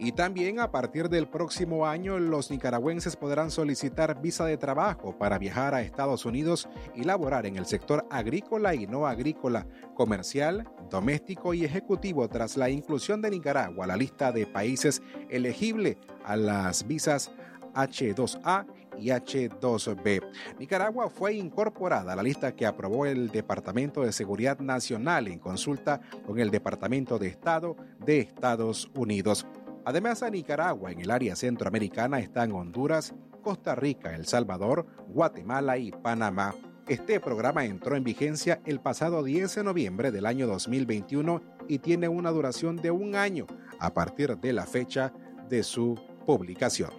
Y 0.00 0.12
también 0.12 0.60
a 0.60 0.70
partir 0.70 1.08
del 1.08 1.26
próximo 1.26 1.84
año 1.84 2.20
los 2.20 2.52
nicaragüenses 2.52 3.16
podrán 3.16 3.50
solicitar 3.50 4.20
visa 4.22 4.44
de 4.44 4.56
trabajo 4.56 5.18
para 5.18 5.38
viajar 5.38 5.74
a 5.74 5.82
Estados 5.82 6.24
Unidos 6.24 6.68
y 6.94 7.02
laborar 7.02 7.46
en 7.46 7.56
el 7.56 7.66
sector 7.66 8.06
agrícola 8.08 8.76
y 8.76 8.86
no 8.86 9.08
agrícola, 9.08 9.66
comercial, 9.94 10.70
doméstico 10.88 11.52
y 11.52 11.64
ejecutivo 11.64 12.28
tras 12.28 12.56
la 12.56 12.70
inclusión 12.70 13.20
de 13.20 13.30
Nicaragua 13.30 13.84
a 13.84 13.88
la 13.88 13.96
lista 13.96 14.30
de 14.30 14.46
países 14.46 15.02
elegible 15.30 15.98
a 16.24 16.36
las 16.36 16.86
visas 16.86 17.32
H2A 17.74 18.66
y 18.98 19.08
H2B. 19.08 20.22
Nicaragua 20.58 21.10
fue 21.10 21.34
incorporada 21.34 22.12
a 22.12 22.16
la 22.16 22.22
lista 22.22 22.54
que 22.54 22.66
aprobó 22.66 23.06
el 23.06 23.30
Departamento 23.30 24.02
de 24.02 24.12
Seguridad 24.12 24.58
Nacional 24.60 25.28
en 25.28 25.38
consulta 25.38 26.00
con 26.24 26.38
el 26.38 26.50
Departamento 26.50 27.18
de 27.18 27.28
Estado 27.28 27.76
de 28.04 28.20
Estados 28.20 28.90
Unidos. 28.94 29.46
Además, 29.88 30.22
a 30.22 30.28
Nicaragua 30.28 30.92
en 30.92 31.00
el 31.00 31.10
área 31.10 31.34
centroamericana 31.34 32.18
están 32.18 32.52
Honduras, 32.52 33.14
Costa 33.40 33.74
Rica, 33.74 34.14
El 34.14 34.26
Salvador, 34.26 34.84
Guatemala 35.08 35.78
y 35.78 35.92
Panamá. 35.92 36.54
Este 36.86 37.18
programa 37.20 37.64
entró 37.64 37.96
en 37.96 38.04
vigencia 38.04 38.60
el 38.66 38.80
pasado 38.80 39.22
10 39.22 39.54
de 39.54 39.64
noviembre 39.64 40.10
del 40.10 40.26
año 40.26 40.46
2021 40.46 41.40
y 41.68 41.78
tiene 41.78 42.06
una 42.06 42.30
duración 42.30 42.76
de 42.76 42.90
un 42.90 43.14
año 43.14 43.46
a 43.78 43.94
partir 43.94 44.36
de 44.36 44.52
la 44.52 44.66
fecha 44.66 45.14
de 45.48 45.62
su 45.62 45.98
publicación. 46.26 46.90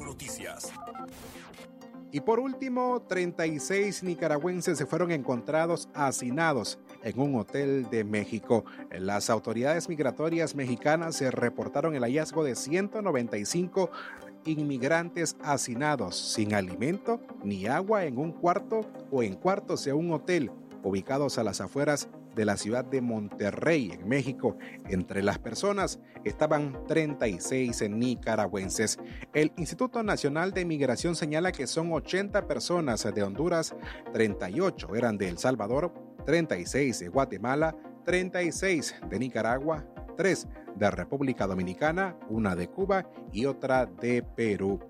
Noticias. 0.00 0.72
Y 2.12 2.20
por 2.20 2.40
último, 2.40 3.02
36 3.06 4.04
nicaragüenses 4.04 4.78
se 4.78 4.86
fueron 4.86 5.10
encontrados 5.10 5.90
hacinados 5.92 6.78
en 7.06 7.20
un 7.20 7.36
hotel 7.36 7.88
de 7.88 8.02
México. 8.02 8.64
Las 8.90 9.30
autoridades 9.30 9.88
migratorias 9.88 10.56
mexicanas 10.56 11.16
se 11.16 11.30
reportaron 11.30 11.94
el 11.94 12.02
hallazgo 12.02 12.42
de 12.42 12.56
195 12.56 13.90
inmigrantes 14.44 15.36
hacinados 15.42 16.16
sin 16.16 16.52
alimento 16.54 17.20
ni 17.44 17.66
agua 17.66 18.04
en 18.04 18.18
un 18.18 18.32
cuarto 18.32 18.80
o 19.10 19.22
en 19.22 19.34
cuartos 19.34 19.84
de 19.84 19.92
un 19.92 20.10
hotel 20.12 20.50
ubicados 20.82 21.38
a 21.38 21.44
las 21.44 21.60
afueras 21.60 22.08
de 22.34 22.44
la 22.44 22.56
ciudad 22.56 22.84
de 22.84 23.00
Monterrey, 23.00 23.90
en 23.92 24.06
México. 24.06 24.58
Entre 24.88 25.22
las 25.22 25.38
personas 25.38 26.00
estaban 26.24 26.86
36 26.86 27.88
nicaragüenses. 27.88 28.98
El 29.32 29.52
Instituto 29.56 30.02
Nacional 30.02 30.52
de 30.52 30.64
Migración 30.64 31.16
señala 31.16 31.50
que 31.50 31.66
son 31.66 31.92
80 31.92 32.46
personas 32.46 33.02
de 33.02 33.22
Honduras, 33.22 33.74
38 34.12 34.94
eran 34.94 35.16
de 35.16 35.30
El 35.30 35.38
Salvador, 35.38 35.92
36 36.26 36.98
de 36.98 37.08
Guatemala, 37.08 37.74
36 38.04 38.96
de 39.08 39.18
Nicaragua, 39.18 39.86
3 40.16 40.46
de 40.76 40.90
República 40.90 41.46
Dominicana, 41.46 42.16
una 42.28 42.54
de 42.54 42.68
Cuba 42.68 43.08
y 43.32 43.46
otra 43.46 43.86
de 43.86 44.22
Perú. 44.22 44.80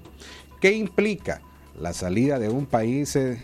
¿Qué 0.59 0.73
implica 0.73 1.41
la 1.79 1.93
salida 1.93 2.39
de 2.39 2.49
un 2.49 2.65
país 2.65 3.15
eh, 3.15 3.41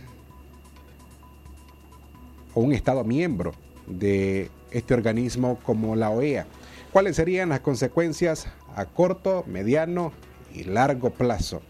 o 2.54 2.62
un 2.62 2.74
Estado 2.74 3.04
miembro 3.04 3.54
de 3.88 4.50
este 4.72 4.94
organismo 4.94 5.60
como 5.64 5.96
la 5.96 6.10
OEA? 6.10 6.48
¿Cuáles 6.92 7.16
serían 7.16 7.50
las 7.50 7.60
consecuencias 7.62 8.48
a 8.76 8.86
corto, 8.86 9.44
mediano 9.48 10.12
largo 10.64 11.12
plazo. 11.12 11.62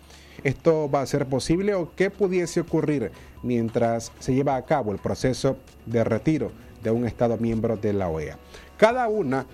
¿Esto 0.43 0.89
va 0.89 1.01
a 1.01 1.05
ser 1.05 1.25
posible 1.25 1.73
o 1.73 1.91
qué 1.95 2.09
pudiese 2.09 2.61
ocurrir 2.61 3.11
mientras 3.43 4.11
se 4.19 4.33
lleva 4.33 4.55
a 4.55 4.65
cabo 4.65 4.91
el 4.91 4.99
proceso 4.99 5.57
de 5.85 6.03
retiro 6.03 6.51
de 6.83 6.91
un 6.91 7.05
Estado 7.05 7.37
miembro 7.37 7.75
de 7.75 7.93
la 7.93 8.07
OEA? 8.07 8.37
Cada 8.77 9.07
una 9.07 9.45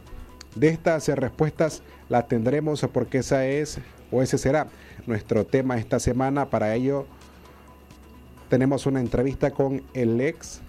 de 0.56 0.68
estas 0.68 1.08
respuestas 1.08 1.82
las 2.10 2.28
tendremos 2.28 2.86
porque 2.92 3.20
esa 3.20 3.46
es 3.46 3.80
o 4.12 4.22
ese 4.22 4.38
será 4.38 4.68
nuestro 5.08 5.46
tema 5.46 5.78
esta 5.78 6.00
semana. 6.00 6.50
Para 6.50 6.75
ello 6.75 7.06
tenemos 8.50 8.86
una 8.86 9.00
entrevista 9.00 9.52
con 9.52 9.82
el 9.94 10.20
ex 10.22 10.62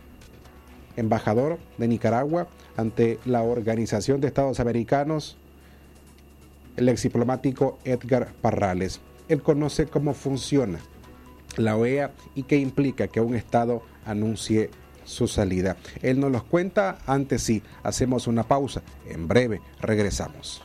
embajador 0.97 1.59
de 1.76 1.88
Nicaragua 1.88 2.47
ante 2.76 3.18
la 3.25 3.42
Organización 3.42 4.21
de 4.21 4.28
Estados 4.28 4.61
Americanos 4.61 5.37
el 6.76 6.88
ex 6.88 7.02
diplomático 7.02 7.78
Edgar 7.85 8.33
Parrales. 8.40 9.00
Él 9.28 9.43
conoce 9.43 9.87
cómo 9.87 10.14
funciona 10.14 10.78
la 11.57 11.76
OEA 11.76 12.12
y 12.35 12.45
qué 12.45 12.57
implica 12.57 13.09
que 13.09 13.21
un 13.21 13.35
Estado 13.35 13.83
anuncie 14.04 14.71
su 15.04 15.28
salida. 15.28 15.76
Él 16.02 16.21
nos 16.21 16.33
los 16.33 16.45
cuenta 16.45 16.99
antes 17.07 17.43
sí. 17.43 17.62
Hacemos 17.83 18.26
una 18.26 18.43
pausa. 18.45 18.83
En 19.09 19.28
breve 19.28 19.61
regresamos. 19.81 20.62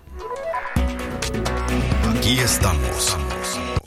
Aquí 2.15 2.39
estamos 2.39 3.17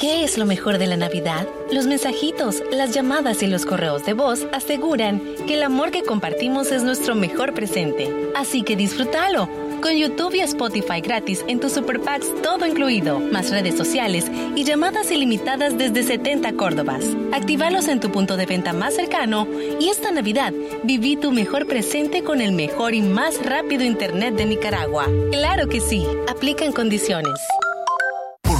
¿Qué 0.02 0.25
es 0.25 0.37
lo 0.37 0.47
mejor 0.47 0.79
de 0.79 0.88
la 0.88 0.97
Navidad? 0.97 1.47
Los 1.71 1.87
mensajitos, 1.87 2.61
las 2.73 2.93
llamadas 2.93 3.41
y 3.45 3.47
los 3.47 3.64
correos 3.64 4.05
de 4.05 4.14
voz 4.14 4.49
aseguran 4.52 5.23
que 5.47 5.55
el 5.55 5.62
amor 5.62 5.93
que 5.93 6.02
compartimos 6.02 6.73
es 6.73 6.83
nuestro 6.83 7.14
mejor 7.14 7.55
presente. 7.55 8.11
Así 8.35 8.64
que 8.64 8.75
disfrútalo. 8.75 9.49
Con 9.83 9.97
YouTube 9.97 10.37
y 10.37 10.41
Spotify 10.41 11.01
gratis 11.01 11.45
en 11.49 11.59
tus 11.59 11.73
Super 11.73 12.01
Packs 12.01 12.33
todo 12.41 12.65
incluido, 12.67 13.19
más 13.19 13.51
redes 13.51 13.77
sociales 13.77 14.31
y 14.55 14.62
llamadas 14.62 15.11
ilimitadas 15.11 15.77
desde 15.77 16.05
70 16.05 16.53
Córdobas. 16.53 17.05
Actívalos 17.33 17.89
en 17.89 17.99
tu 17.99 18.12
punto 18.12 18.37
de 18.37 18.47
venta 18.47 18.73
más 18.73 18.95
cercano 18.95 19.49
y 19.81 19.89
esta 19.89 20.12
Navidad 20.12 20.55
viví 20.85 21.17
tu 21.17 21.33
mejor 21.33 21.67
presente 21.67 22.23
con 22.23 22.41
el 22.41 22.53
mejor 22.53 22.95
y 22.95 23.03
más 23.03 23.45
rápido 23.45 23.83
Internet 23.83 24.37
de 24.37 24.47
Nicaragua. 24.47 25.09
Claro 25.33 25.69
que 25.69 25.81
sí, 25.81 26.07
aplica 26.29 26.65
en 26.65 26.73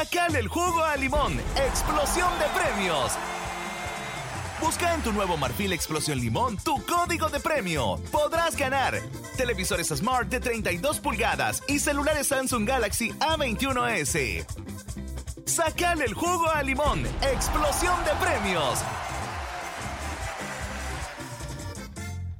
Sacale 0.00 0.38
el 0.38 0.48
jugo 0.48 0.82
a 0.82 0.96
limón. 0.96 1.38
Explosión 1.56 2.30
de 2.38 2.46
premios. 2.58 3.12
Busca 4.58 4.94
en 4.94 5.02
tu 5.02 5.12
nuevo 5.12 5.36
Marfil 5.36 5.74
Explosión 5.74 6.18
Limón 6.18 6.56
tu 6.56 6.82
código 6.86 7.28
de 7.28 7.38
premio. 7.38 8.00
Podrás 8.10 8.56
ganar 8.56 8.98
televisores 9.36 9.88
Smart 9.88 10.30
de 10.30 10.40
32 10.40 11.00
pulgadas 11.00 11.62
y 11.68 11.80
celulares 11.80 12.28
Samsung 12.28 12.66
Galaxy 12.66 13.10
A21s. 13.10 14.46
Sacale 15.44 16.06
el 16.06 16.14
jugo 16.14 16.48
a 16.48 16.62
limón. 16.62 17.04
Explosión 17.20 18.02
de 18.06 18.12
premios. 18.12 18.78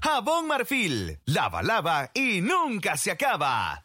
Jabón 0.00 0.46
Marfil. 0.46 1.20
Lava, 1.26 1.62
lava 1.62 2.10
y 2.14 2.40
nunca 2.40 2.96
se 2.96 3.10
acaba. 3.10 3.84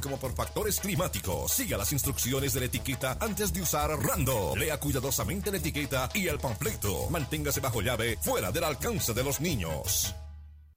como 0.00 0.18
por 0.18 0.34
factores 0.34 0.80
climáticos. 0.80 1.52
Siga 1.52 1.76
las 1.76 1.92
instrucciones 1.92 2.52
de 2.52 2.60
la 2.60 2.66
etiqueta 2.66 3.16
antes 3.20 3.52
de 3.52 3.62
usar 3.62 3.90
Rando. 3.90 4.54
Lea 4.56 4.78
cuidadosamente 4.78 5.50
la 5.50 5.58
etiqueta 5.58 6.08
y 6.14 6.28
el 6.28 6.38
panfleto. 6.38 7.08
Manténgase 7.10 7.60
bajo 7.60 7.80
llave, 7.80 8.18
fuera 8.20 8.50
del 8.50 8.64
alcance 8.64 9.12
de 9.14 9.24
los 9.24 9.40
niños. 9.40 10.14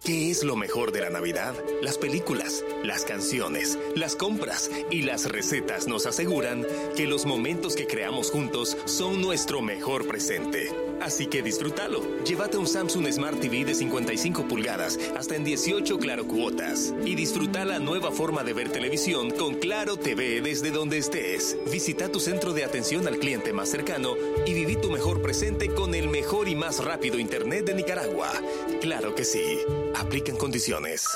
¿Qué 0.04 0.32
es 0.32 0.44
lo 0.44 0.56
mejor 0.56 0.92
de 0.92 1.02
la 1.02 1.10
Navidad? 1.10 1.54
Las 1.82 1.98
películas, 1.98 2.64
las 2.84 3.04
canciones, 3.04 3.78
las 3.96 4.16
compras 4.16 4.70
y 4.90 5.02
las 5.02 5.30
recetas 5.30 5.88
nos 5.88 6.06
aseguran 6.06 6.66
que 6.96 7.08
los 7.08 7.26
momentos 7.26 7.76
que 7.76 7.88
creamos 7.88 8.32
juntos 8.32 8.78
son 8.86 9.22
nuestro 9.22 9.62
mejor 9.62 10.08
presente. 10.08 10.72
Así 11.02 11.28
que 11.28 11.42
disfrútalo. 11.42 12.02
Llévate 12.24 12.58
un 12.58 12.68
Samsung 12.68 13.12
Smart 13.12 13.40
TV 13.40 13.66
de 13.66 13.76
55 13.76 14.48
pulgadas 14.48 14.98
hasta 15.18 15.36
en 15.36 15.44
18 15.44 15.98
Claro 16.00 16.26
cuotas 16.28 16.94
y 17.06 17.16
disfruta 17.16 17.66
la 17.66 17.80
nueva 17.80 18.12
forma 18.12 18.44
de 18.44 18.54
ver 18.54 18.70
televisión 18.70 19.32
con 19.32 19.56
Claro 19.56 19.98
TV 19.98 20.42
desde 20.42 20.72
donde 20.72 21.00
estés. 21.00 21.58
Visita 21.72 22.12
tu 22.12 22.20
centro 22.20 22.54
de 22.54 22.64
atención 22.64 23.08
al 23.08 23.18
cliente 23.18 23.52
más 23.52 23.70
cercano 23.70 24.16
y 24.46 24.54
viví 24.54 24.76
tu 24.76 24.90
mejor 24.90 25.22
presente 25.22 25.70
con 25.70 25.94
el 25.96 26.08
mejor 26.08 26.48
y 26.48 26.56
más 26.56 26.84
rápido 26.84 27.20
internet 27.20 27.66
de 27.66 27.74
Nicaragua. 27.76 28.32
Claro 28.82 29.14
que 29.16 29.26
sí. 29.26 29.60
Aplican 30.00 30.38
condiciones. 30.38 31.08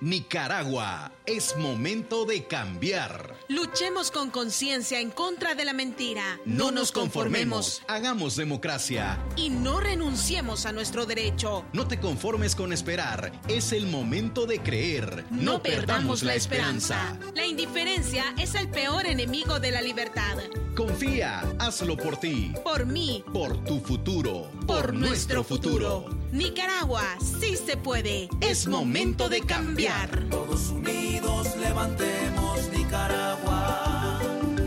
Nicaragua, 0.00 1.12
es 1.28 1.56
momento 1.58 2.24
de 2.24 2.44
cambiar. 2.44 3.36
Luchemos 3.48 4.10
con 4.10 4.30
conciencia 4.30 4.98
en 4.98 5.10
contra 5.10 5.54
de 5.54 5.66
la 5.66 5.74
mentira. 5.74 6.40
No, 6.46 6.70
nos 6.70 6.90
conformemos. 6.90 7.82
Hagamos 7.86 8.34
democracia. 8.34 9.22
Y 9.36 9.50
no 9.50 9.78
renunciemos 9.78 10.64
a 10.64 10.72
nuestro 10.72 11.04
derecho. 11.04 11.66
No 11.74 11.86
te 11.86 12.00
conformes 12.00 12.54
con 12.54 12.72
esperar. 12.72 13.30
Es 13.46 13.72
el 13.72 13.88
momento 13.88 14.46
de 14.46 14.60
creer. 14.60 15.26
No, 15.30 15.62
perdamos 15.62 16.22
la 16.22 16.34
esperanza. 16.34 17.18
La 17.34 17.44
indiferencia 17.44 18.24
es 18.38 18.54
el 18.54 18.68
peor 18.70 19.04
enemigo 19.04 19.60
de 19.60 19.70
la 19.70 19.82
libertad. 19.82 20.38
Confía, 20.74 21.40
hazlo 21.58 21.96
por 21.96 22.16
ti. 22.16 22.54
Por 22.64 22.86
mí. 22.86 23.22
Por 23.34 23.62
tu 23.64 23.80
futuro. 23.80 24.50
Por, 24.66 24.94
nuestro 24.94 25.44
futuro. 25.44 26.06
Nicaragua, 26.32 27.02
sí 27.40 27.56
se 27.56 27.76
puede. 27.76 28.28
Es 28.40 28.66
momento 28.66 29.28
de 29.28 29.40
cambiar. 29.40 30.28
Todos 30.30 30.68
unidos 30.68 31.17
levantemos 31.56 32.70
Nicaragua. 32.72 34.20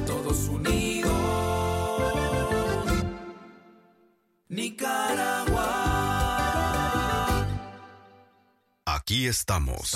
Todos 0.06 0.48
unidos. 0.48 1.12
Nicaragua. 4.50 5.68
Aquí 8.86 9.28
estamos. 9.28 9.92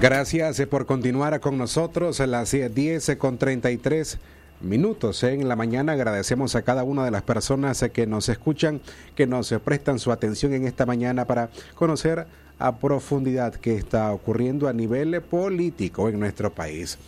Gracias 0.00 0.60
eh, 0.60 0.66
por 0.66 0.84
continuar 0.84 1.40
con 1.40 1.56
nosotros 1.56 2.20
a 2.20 2.26
las 2.26 2.50
10 2.50 3.08
eh, 3.08 3.16
con 3.16 3.38
33 3.38 4.18
minutos 4.64 5.22
en 5.22 5.48
la 5.48 5.56
mañana. 5.56 5.92
Agradecemos 5.92 6.56
a 6.56 6.62
cada 6.62 6.84
una 6.84 7.04
de 7.04 7.10
las 7.10 7.22
personas 7.22 7.84
que 7.92 8.06
nos 8.06 8.28
escuchan, 8.28 8.80
que 9.14 9.26
nos 9.26 9.52
prestan 9.64 9.98
su 9.98 10.10
atención 10.10 10.52
en 10.54 10.66
esta 10.66 10.86
mañana 10.86 11.26
para 11.26 11.50
conocer 11.74 12.26
a 12.58 12.76
profundidad 12.76 13.54
qué 13.54 13.76
está 13.76 14.12
ocurriendo 14.12 14.68
a 14.68 14.72
nivel 14.72 15.20
político 15.22 16.08
en 16.08 16.20
nuestro 16.20 16.52
país. 16.52 16.98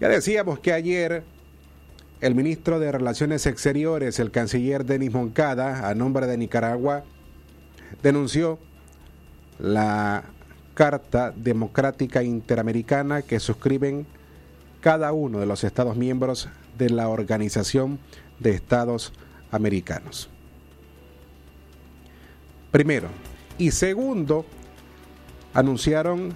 Ya 0.00 0.08
decíamos 0.08 0.58
que 0.58 0.72
ayer 0.72 1.24
el 2.20 2.34
ministro 2.34 2.78
de 2.78 2.92
Relaciones 2.92 3.46
Exteriores, 3.46 4.18
el 4.18 4.30
canciller 4.30 4.84
Denis 4.84 5.12
Moncada, 5.12 5.88
a 5.88 5.94
nombre 5.94 6.26
de 6.26 6.36
Nicaragua, 6.36 7.04
denunció 8.02 8.58
la 9.58 10.24
Carta 10.74 11.32
Democrática 11.34 12.22
Interamericana 12.22 13.22
que 13.22 13.40
suscriben 13.40 14.06
cada 14.86 15.12
uno 15.12 15.40
de 15.40 15.46
los 15.46 15.64
Estados 15.64 15.96
miembros 15.96 16.48
de 16.78 16.90
la 16.90 17.08
Organización 17.08 17.98
de 18.38 18.52
Estados 18.52 19.12
Americanos. 19.50 20.30
Primero. 22.70 23.08
Y 23.58 23.72
segundo, 23.72 24.46
anunciaron 25.54 26.32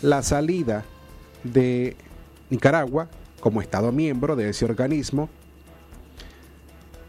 la 0.00 0.22
salida 0.22 0.86
de 1.44 1.98
Nicaragua 2.48 3.08
como 3.40 3.60
Estado 3.60 3.92
miembro 3.92 4.34
de 4.34 4.48
ese 4.48 4.64
organismo, 4.64 5.28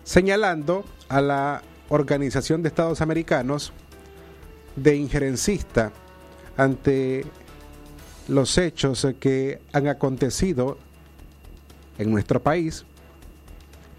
señalando 0.03 0.83
a 1.07 1.21
la 1.21 1.61
Organización 1.87 2.63
de 2.63 2.67
Estados 2.67 2.99
Americanos 2.99 3.71
de 4.75 4.93
injerencista 4.97 5.93
ante 6.57 7.23
los 8.27 8.57
hechos 8.57 9.07
que 9.19 9.59
han 9.73 9.87
acontecido 9.87 10.77
en 11.97 12.11
nuestro 12.11 12.41
país, 12.41 12.85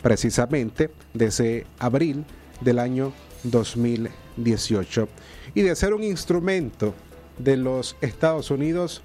precisamente 0.03 0.91
desde 1.15 1.67
abril 1.79 2.25
del 2.61 2.79
año 2.79 3.13
2018, 3.45 5.09
y 5.55 5.63
de 5.63 5.75
ser 5.75 5.95
un 5.95 6.05
instrumento 6.05 6.95
de 7.39 7.57
los 7.57 7.97
Estados 8.01 8.51
Unidos 8.51 9.03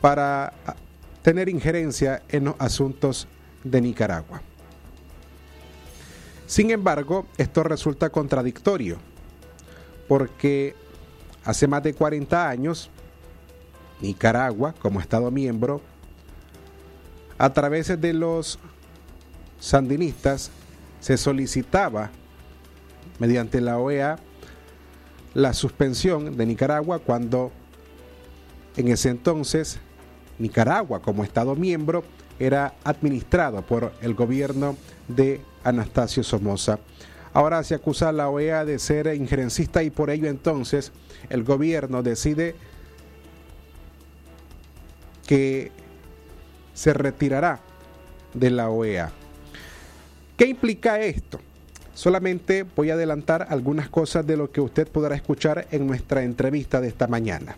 para 0.00 0.52
tener 1.22 1.48
injerencia 1.48 2.22
en 2.28 2.44
los 2.44 2.54
asuntos 2.58 3.26
de 3.64 3.80
Nicaragua. 3.80 4.42
Sin 6.46 6.70
embargo, 6.70 7.26
esto 7.38 7.62
resulta 7.62 8.10
contradictorio 8.10 8.98
porque 10.08 10.74
hace 11.50 11.66
más 11.66 11.82
de 11.82 11.94
40 11.94 12.48
años 12.48 12.90
Nicaragua, 14.00 14.74
como 14.78 15.00
Estado 15.00 15.30
miembro, 15.30 15.80
a 17.38 17.52
través 17.52 18.00
de 18.00 18.12
los 18.12 18.58
sandinistas, 19.58 20.50
se 21.00 21.16
solicitaba 21.16 22.10
mediante 23.18 23.60
la 23.60 23.78
OEA 23.78 24.18
la 25.34 25.52
suspensión 25.52 26.36
de 26.36 26.46
Nicaragua 26.46 26.98
cuando 26.98 27.52
en 28.76 28.88
ese 28.88 29.10
entonces 29.10 29.78
Nicaragua 30.38 31.00
como 31.00 31.24
Estado 31.24 31.54
miembro 31.54 32.04
era 32.38 32.74
administrado 32.84 33.62
por 33.62 33.92
el 34.00 34.14
gobierno 34.14 34.76
de 35.08 35.40
Anastasio 35.62 36.22
Somoza. 36.24 36.78
Ahora 37.32 37.62
se 37.62 37.74
acusa 37.74 38.08
a 38.08 38.12
la 38.12 38.28
OEA 38.28 38.64
de 38.64 38.78
ser 38.78 39.14
injerencista 39.14 39.82
y 39.82 39.90
por 39.90 40.10
ello 40.10 40.28
entonces 40.28 40.92
el 41.28 41.44
gobierno 41.44 42.02
decide 42.02 42.56
que 45.26 45.70
se 46.74 46.92
retirará 46.92 47.60
de 48.34 48.50
la 48.50 48.68
OEA. 48.68 49.12
¿Qué 50.36 50.46
implica 50.46 51.00
esto? 51.00 51.38
Solamente 51.94 52.64
voy 52.64 52.90
a 52.90 52.94
adelantar 52.94 53.46
algunas 53.50 53.88
cosas 53.88 54.26
de 54.26 54.36
lo 54.36 54.50
que 54.50 54.60
usted 54.60 54.88
podrá 54.88 55.14
escuchar 55.14 55.68
en 55.70 55.86
nuestra 55.86 56.22
entrevista 56.22 56.80
de 56.80 56.88
esta 56.88 57.06
mañana. 57.06 57.56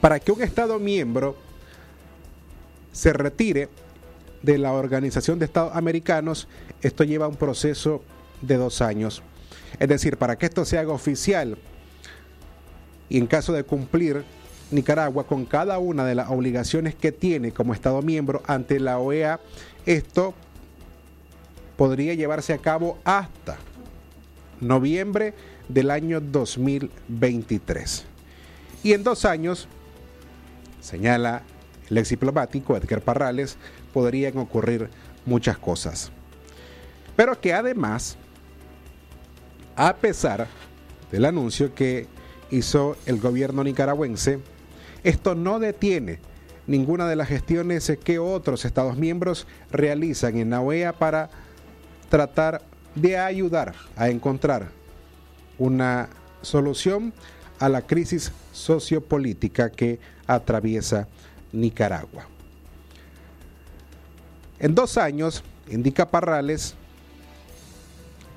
Para 0.00 0.18
que 0.18 0.32
un 0.32 0.42
Estado 0.42 0.78
miembro 0.78 1.36
se 2.90 3.12
retire 3.12 3.68
de 4.42 4.58
la 4.58 4.72
Organización 4.72 5.38
de 5.38 5.44
Estados 5.44 5.76
Americanos, 5.76 6.48
esto 6.80 7.04
lleva 7.04 7.28
un 7.28 7.36
proceso 7.36 8.02
de 8.42 8.56
dos 8.56 8.80
años. 8.80 9.22
Es 9.78 9.88
decir, 9.88 10.16
para 10.16 10.36
que 10.36 10.46
esto 10.46 10.64
se 10.64 10.78
haga 10.78 10.92
oficial 10.92 11.58
y 13.08 13.18
en 13.18 13.26
caso 13.26 13.52
de 13.52 13.64
cumplir 13.64 14.24
Nicaragua 14.70 15.26
con 15.26 15.46
cada 15.46 15.78
una 15.78 16.04
de 16.04 16.14
las 16.14 16.30
obligaciones 16.30 16.94
que 16.94 17.12
tiene 17.12 17.52
como 17.52 17.72
Estado 17.72 18.02
miembro 18.02 18.42
ante 18.46 18.80
la 18.80 18.98
OEA, 18.98 19.40
esto 19.86 20.34
podría 21.76 22.14
llevarse 22.14 22.52
a 22.52 22.58
cabo 22.58 22.98
hasta 23.04 23.56
noviembre 24.60 25.34
del 25.68 25.90
año 25.90 26.20
2023. 26.20 28.04
Y 28.82 28.92
en 28.92 29.04
dos 29.04 29.24
años, 29.24 29.68
señala 30.80 31.42
el 31.88 31.98
ex 31.98 32.10
diplomático 32.10 32.76
Edgar 32.76 33.00
Parrales, 33.00 33.56
podrían 33.92 34.36
ocurrir 34.38 34.90
muchas 35.24 35.56
cosas. 35.56 36.10
Pero 37.16 37.40
que 37.40 37.52
además, 37.52 38.16
a 39.78 39.94
pesar 39.94 40.48
del 41.12 41.24
anuncio 41.24 41.72
que 41.72 42.08
hizo 42.50 42.96
el 43.06 43.20
gobierno 43.20 43.62
nicaragüense, 43.62 44.40
esto 45.04 45.36
no 45.36 45.60
detiene 45.60 46.18
ninguna 46.66 47.06
de 47.06 47.14
las 47.14 47.28
gestiones 47.28 47.90
que 48.02 48.18
otros 48.18 48.64
Estados 48.64 48.96
miembros 48.96 49.46
realizan 49.70 50.36
en 50.36 50.50
la 50.50 50.60
OEA 50.60 50.92
para 50.94 51.30
tratar 52.10 52.62
de 52.96 53.18
ayudar 53.18 53.74
a 53.96 54.08
encontrar 54.08 54.68
una 55.58 56.08
solución 56.42 57.14
a 57.60 57.68
la 57.68 57.82
crisis 57.82 58.32
sociopolítica 58.52 59.70
que 59.70 60.00
atraviesa 60.26 61.06
Nicaragua. 61.52 62.26
En 64.58 64.74
dos 64.74 64.98
años, 64.98 65.44
indica 65.68 66.10
Parrales, 66.10 66.74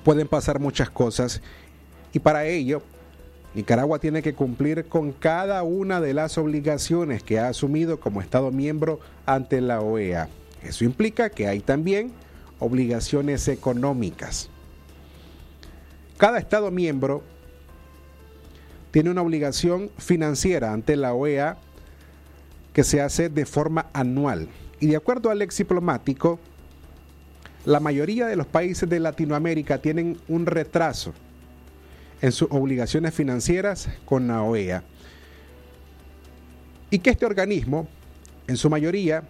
pueden 0.04 0.28
pasar 0.28 0.58
muchas 0.58 0.90
cosas 0.90 1.40
y 2.12 2.18
para 2.18 2.44
ello 2.46 2.82
Nicaragua 3.54 3.98
tiene 3.98 4.22
que 4.22 4.34
cumplir 4.34 4.86
con 4.86 5.12
cada 5.12 5.62
una 5.62 6.00
de 6.00 6.14
las 6.14 6.38
obligaciones 6.38 7.22
que 7.22 7.38
ha 7.38 7.48
asumido 7.48 8.00
como 8.00 8.22
Estado 8.22 8.50
miembro 8.50 9.00
ante 9.26 9.60
la 9.60 9.80
OEA. 9.80 10.28
Eso 10.62 10.84
implica 10.84 11.28
que 11.28 11.48
hay 11.48 11.60
también 11.60 12.12
obligaciones 12.58 13.46
económicas. 13.48 14.48
Cada 16.16 16.38
Estado 16.38 16.70
miembro 16.70 17.22
tiene 18.90 19.10
una 19.10 19.22
obligación 19.22 19.90
financiera 19.98 20.72
ante 20.72 20.96
la 20.96 21.12
OEA 21.12 21.58
que 22.72 22.84
se 22.84 23.02
hace 23.02 23.28
de 23.28 23.44
forma 23.44 23.86
anual. 23.92 24.48
Y 24.80 24.86
de 24.86 24.96
acuerdo 24.96 25.30
al 25.30 25.42
ex 25.42 25.58
diplomático, 25.58 26.38
la 27.64 27.80
mayoría 27.80 28.26
de 28.26 28.36
los 28.36 28.46
países 28.46 28.88
de 28.88 29.00
Latinoamérica 29.00 29.78
tienen 29.78 30.18
un 30.28 30.46
retraso 30.46 31.12
en 32.20 32.32
sus 32.32 32.48
obligaciones 32.50 33.14
financieras 33.14 33.88
con 34.04 34.28
la 34.28 34.42
OEA. 34.42 34.82
Y 36.90 36.98
que 36.98 37.10
este 37.10 37.26
organismo, 37.26 37.88
en 38.46 38.56
su 38.56 38.68
mayoría, 38.68 39.24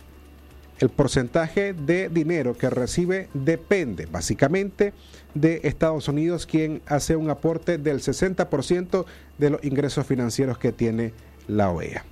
el 0.79 0.89
porcentaje 0.89 1.75
de 1.75 2.09
dinero 2.09 2.57
que 2.57 2.69
recibe 2.69 3.29
depende 3.35 4.07
básicamente 4.07 4.93
de 5.35 5.61
Estados 5.63 6.09
Unidos, 6.09 6.45
quien 6.47 6.83
hace 6.87 7.17
un 7.17 7.31
aporte 7.31 7.79
del 7.79 8.01
60% 8.01 9.05
de 9.39 9.51
los 9.51 9.65
ingresos 9.65 10.07
financieros 10.07 10.59
que 10.59 10.73
tiene 10.73 11.13
la 11.47 11.71
OEA. 11.71 12.05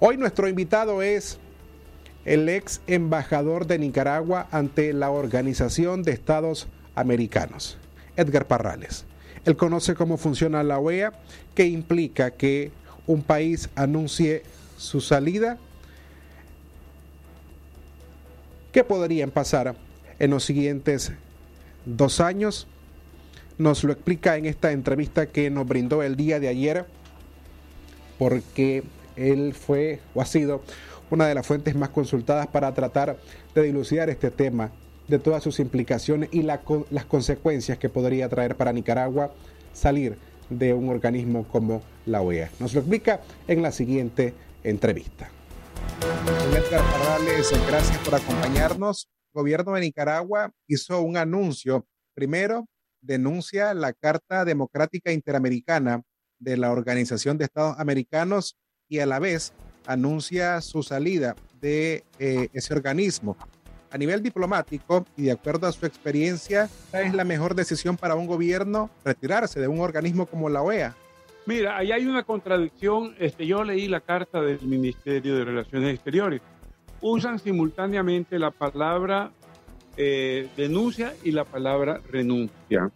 Hoy 0.00 0.16
nuestro 0.16 0.48
invitado 0.48 1.00
es 1.00 1.38
el 2.28 2.46
ex 2.50 2.82
embajador 2.86 3.66
de 3.66 3.78
Nicaragua 3.78 4.48
ante 4.50 4.92
la 4.92 5.10
Organización 5.10 6.02
de 6.02 6.12
Estados 6.12 6.68
Americanos, 6.94 7.78
Edgar 8.16 8.46
Parrales. 8.46 9.06
Él 9.46 9.56
conoce 9.56 9.94
cómo 9.94 10.18
funciona 10.18 10.62
la 10.62 10.78
OEA, 10.78 11.14
que 11.54 11.64
implica 11.64 12.32
que 12.32 12.70
un 13.06 13.22
país 13.22 13.70
anuncie 13.76 14.42
su 14.76 15.00
salida. 15.00 15.56
¿Qué 18.72 18.84
podrían 18.84 19.30
pasar 19.30 19.74
en 20.18 20.30
los 20.30 20.44
siguientes 20.44 21.12
dos 21.86 22.20
años? 22.20 22.66
Nos 23.56 23.84
lo 23.84 23.92
explica 23.94 24.36
en 24.36 24.44
esta 24.44 24.72
entrevista 24.72 25.24
que 25.24 25.48
nos 25.48 25.66
brindó 25.66 26.02
el 26.02 26.14
día 26.14 26.40
de 26.40 26.48
ayer, 26.48 26.84
porque 28.18 28.82
él 29.16 29.54
fue 29.54 30.00
o 30.14 30.20
ha 30.20 30.26
sido 30.26 30.62
una 31.10 31.26
de 31.26 31.34
las 31.34 31.46
fuentes 31.46 31.74
más 31.74 31.90
consultadas 31.90 32.46
para 32.46 32.72
tratar 32.74 33.16
de 33.54 33.62
dilucidar 33.62 34.10
este 34.10 34.30
tema, 34.30 34.70
de 35.06 35.18
todas 35.18 35.42
sus 35.42 35.58
implicaciones 35.58 36.28
y 36.32 36.42
las 36.42 37.04
consecuencias 37.08 37.78
que 37.78 37.88
podría 37.88 38.28
traer 38.28 38.56
para 38.56 38.72
Nicaragua 38.72 39.32
salir 39.72 40.18
de 40.50 40.74
un 40.74 40.88
organismo 40.88 41.46
como 41.48 41.82
la 42.06 42.20
OEA. 42.20 42.50
Nos 42.58 42.74
lo 42.74 42.80
explica 42.80 43.20
en 43.46 43.62
la 43.62 43.72
siguiente 43.72 44.34
entrevista. 44.62 45.30
Edgar 46.52 46.82
Parrales, 46.90 47.52
gracias 47.66 47.98
por 47.98 48.14
acompañarnos. 48.14 49.08
El 49.34 49.40
gobierno 49.40 49.72
de 49.74 49.80
Nicaragua 49.82 50.50
hizo 50.66 51.00
un 51.00 51.16
anuncio. 51.16 51.86
Primero, 52.14 52.66
denuncia 53.00 53.74
la 53.74 53.92
Carta 53.92 54.44
Democrática 54.44 55.12
Interamericana 55.12 56.02
de 56.38 56.56
la 56.56 56.70
Organización 56.70 57.38
de 57.38 57.44
Estados 57.44 57.78
Americanos 57.78 58.56
y 58.88 59.00
a 59.00 59.06
la 59.06 59.18
vez 59.18 59.52
anuncia 59.88 60.60
su 60.60 60.82
salida 60.82 61.34
de 61.60 62.04
eh, 62.18 62.48
ese 62.52 62.74
organismo. 62.74 63.36
A 63.90 63.96
nivel 63.96 64.22
diplomático 64.22 65.06
y 65.16 65.22
de 65.22 65.32
acuerdo 65.32 65.66
a 65.66 65.72
su 65.72 65.86
experiencia, 65.86 66.68
¿es 66.92 67.14
la 67.14 67.24
mejor 67.24 67.54
decisión 67.54 67.96
para 67.96 68.14
un 68.14 68.26
gobierno 68.26 68.90
retirarse 69.02 69.58
de 69.60 69.66
un 69.66 69.80
organismo 69.80 70.26
como 70.26 70.50
la 70.50 70.60
OEA? 70.60 70.94
Mira, 71.46 71.78
ahí 71.78 71.90
hay 71.90 72.04
una 72.04 72.22
contradicción. 72.22 73.14
Este, 73.18 73.46
yo 73.46 73.64
leí 73.64 73.88
la 73.88 74.00
carta 74.00 74.42
del 74.42 74.60
Ministerio 74.60 75.36
de 75.36 75.44
Relaciones 75.46 75.94
Exteriores. 75.94 76.42
Usan 77.00 77.38
simultáneamente 77.38 78.38
la 78.38 78.50
palabra 78.50 79.30
eh, 79.96 80.48
denuncia 80.54 81.14
y 81.24 81.32
la 81.32 81.46
palabra 81.46 82.02
renuncia. 82.10 82.90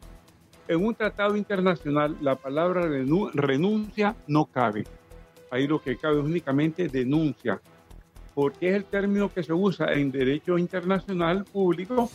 En 0.69 0.85
un 0.85 0.95
tratado 0.95 1.37
internacional, 1.37 2.19
la 2.21 2.35
palabra 2.35 2.87
renuncia 3.33 4.15
no 4.27 4.45
cabe 4.45 4.85
ahí 5.53 5.67
lo 5.67 5.81
que 5.81 5.97
cabe 5.97 6.19
es 6.19 6.25
únicamente 6.25 6.89
denuncia, 6.89 7.61
porque 8.35 8.71
es 8.71 8.77
el 8.77 8.85
término 8.87 9.31
que 9.31 9.43
se 9.43 9.53
usa 9.53 9.93
en 9.93 10.11
derecho 10.11 10.57
internacional 10.57 11.45
público 11.45 12.11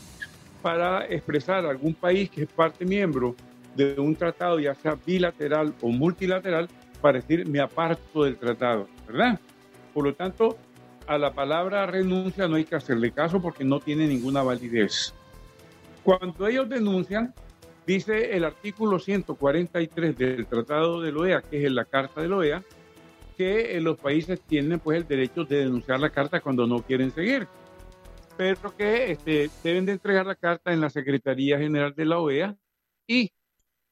para 0.63 1.05
expresar 1.05 1.63
a 1.65 1.69
algún 1.69 1.93
país 1.93 2.31
que 2.31 2.43
es 2.43 2.49
parte 2.49 2.83
miembro 2.83 3.35
de 3.75 3.93
un 3.99 4.15
tratado, 4.15 4.59
ya 4.59 4.73
sea 4.73 4.97
bilateral 5.05 5.71
o 5.81 5.89
multilateral, 5.89 6.67
para 6.99 7.19
decir 7.19 7.47
me 7.47 7.59
aparto 7.59 8.23
del 8.23 8.37
tratado, 8.37 8.87
¿verdad? 9.05 9.39
Por 9.93 10.05
lo 10.05 10.15
tanto, 10.15 10.57
a 11.05 11.19
la 11.19 11.31
palabra 11.31 11.85
renuncia 11.85 12.47
no 12.47 12.55
hay 12.55 12.65
que 12.65 12.75
hacerle 12.75 13.11
caso 13.11 13.39
porque 13.39 13.63
no 13.63 13.79
tiene 13.79 14.07
ninguna 14.07 14.41
validez. 14.41 15.13
Cuando 16.03 16.47
ellos 16.47 16.67
denuncian, 16.67 17.35
dice 17.85 18.35
el 18.35 18.45
artículo 18.45 18.97
143 18.97 20.17
del 20.17 20.47
Tratado 20.47 21.01
de 21.01 21.11
la 21.11 21.19
OEA, 21.19 21.41
que 21.43 21.63
es 21.63 21.71
la 21.71 21.85
Carta 21.85 22.21
de 22.21 22.29
la 22.29 22.37
OEA, 22.37 22.63
que 23.37 23.77
eh, 23.77 23.81
los 23.81 23.97
países 23.97 24.41
tienen 24.41 24.79
pues 24.79 24.97
el 24.97 25.07
derecho 25.07 25.45
de 25.45 25.59
denunciar 25.59 25.99
la 25.99 26.09
carta 26.09 26.41
cuando 26.41 26.65
no 26.65 26.81
quieren 26.81 27.11
seguir, 27.11 27.47
pero 28.35 28.75
que 28.75 29.11
este, 29.11 29.49
deben 29.63 29.85
de 29.85 29.93
entregar 29.93 30.25
la 30.25 30.35
carta 30.35 30.73
en 30.73 30.81
la 30.81 30.89
Secretaría 30.89 31.57
General 31.59 31.93
de 31.95 32.05
la 32.05 32.19
OEA 32.19 32.57
y 33.05 33.31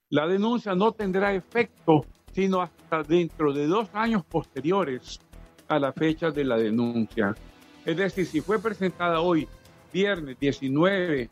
la 0.09 0.27
denuncia 0.27 0.73
no 0.75 0.91
tendrá 0.91 1.33
efecto 1.33 2.05
sino 2.33 2.61
hasta 2.61 3.01
dentro 3.03 3.53
de 3.53 3.65
dos 3.65 3.87
años 3.93 4.25
posteriores 4.25 5.21
a 5.69 5.79
la 5.79 5.93
fecha 5.93 6.31
de 6.31 6.43
la 6.43 6.57
denuncia. 6.57 7.33
Es 7.85 7.95
decir, 7.95 8.25
si 8.25 8.41
fue 8.41 8.59
presentada 8.59 9.21
hoy, 9.21 9.47
viernes 9.93 10.37
19 10.37 11.29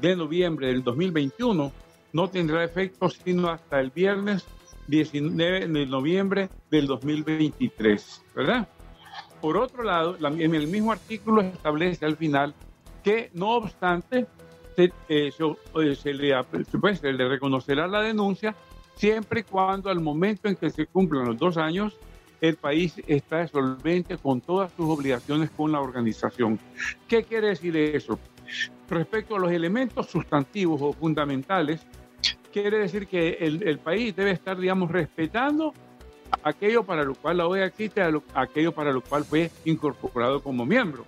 de 0.00 0.16
noviembre 0.16 0.68
del 0.68 0.82
2021, 0.82 1.72
no 2.12 2.30
tendrá 2.30 2.64
efecto 2.64 3.10
sino 3.10 3.50
hasta 3.50 3.80
el 3.80 3.90
viernes 3.90 4.46
19 4.86 5.68
de 5.68 5.86
noviembre 5.86 6.48
del 6.70 6.86
2023, 6.86 8.24
¿verdad? 8.34 8.68
Por 9.40 9.56
otro 9.56 9.82
lado, 9.82 10.16
en 10.18 10.54
el 10.54 10.66
mismo 10.66 10.92
artículo 10.92 11.42
establece 11.42 12.04
al 12.04 12.16
final 12.16 12.54
que 13.02 13.30
no 13.34 13.56
obstante 13.56 14.26
se, 14.76 14.84
eh, 15.08 15.30
eh, 15.30 15.94
se, 15.94 16.14
le, 16.14 16.34
pues, 16.80 16.98
se 16.98 17.12
le 17.12 17.28
reconocerá 17.28 17.86
la 17.86 18.02
denuncia 18.02 18.54
siempre 18.96 19.40
y 19.40 19.42
cuando 19.44 19.90
al 19.90 20.00
momento 20.00 20.48
en 20.48 20.56
que 20.56 20.70
se 20.70 20.86
cumplan 20.86 21.26
los 21.26 21.38
dos 21.38 21.56
años 21.56 21.96
el 22.40 22.56
país 22.56 22.94
está 23.06 23.46
solvente 23.48 24.18
con 24.18 24.40
todas 24.40 24.70
sus 24.72 24.86
obligaciones 24.88 25.50
con 25.50 25.72
la 25.72 25.80
organización. 25.80 26.58
¿Qué 27.08 27.24
quiere 27.24 27.48
decir 27.48 27.76
eso? 27.76 28.18
Respecto 28.88 29.36
a 29.36 29.38
los 29.38 29.50
elementos 29.50 30.06
sustantivos 30.06 30.80
o 30.82 30.92
fundamentales, 30.92 31.86
quiere 32.62 32.78
decir 32.78 33.06
que 33.06 33.36
el, 33.40 33.78
país 33.78 34.16
debe 34.16 34.30
estar, 34.30 34.56
digamos, 34.56 34.90
respetando 34.90 35.74
aquello 36.42 36.84
para 36.84 37.04
lo 37.04 37.14
cual 37.14 37.36
la 37.36 37.46
OEA 37.46 37.66
existe, 37.66 38.00
aquello 38.32 38.72
para 38.72 38.92
lo 38.92 39.02
cual 39.02 39.24
fue 39.24 39.50
incorporado 39.66 40.42
como 40.42 40.64
miembro, 40.64 41.04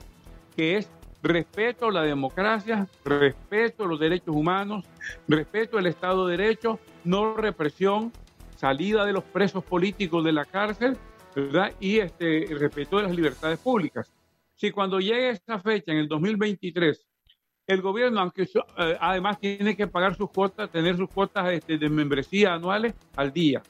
que 0.54 0.76
es 0.76 0.90
respeto 1.22 1.86
a 1.86 1.92
la 1.92 2.02
democracia, 2.02 2.86
respeto 3.02 3.84
a 3.84 3.86
los 3.86 3.98
derechos 3.98 4.36
humanos, 4.36 4.84
respeto 5.26 5.78
al 5.78 5.86
Estado 5.86 6.26
de 6.26 6.36
Derecho, 6.36 6.80
no 7.04 7.34
represión, 7.34 8.12
salida 8.54 9.06
de 9.06 9.14
los 9.14 9.24
presos 9.24 9.64
políticos 9.64 10.22
de 10.24 10.32
la 10.32 10.44
cárcel, 10.44 10.98
¿verdad? 11.34 11.72
Y 11.80 12.00
este, 12.00 12.46
respeto 12.58 12.98
de 12.98 13.04
las 13.04 13.16
libertades 13.16 13.58
públicas. 13.58 14.12
Si 14.54 14.70
cuando 14.70 15.00
llegue 15.00 15.30
esa 15.30 15.58
fecha, 15.60 15.92
en 15.92 15.98
el 15.98 16.08
2023, 16.08 17.07
el 17.68 17.82
gobierno, 17.82 18.20
aunque 18.20 18.42
eh, 18.44 18.96
además 18.98 19.38
tiene 19.38 19.76
que 19.76 19.86
pagar 19.86 20.16
sus 20.16 20.30
cuotas, 20.30 20.70
tener 20.70 20.96
sus 20.96 21.08
cuotas 21.10 21.52
este, 21.52 21.76
de 21.76 21.88
membresía 21.90 22.54
anuales 22.54 22.94
al 23.14 23.30
día. 23.30 23.62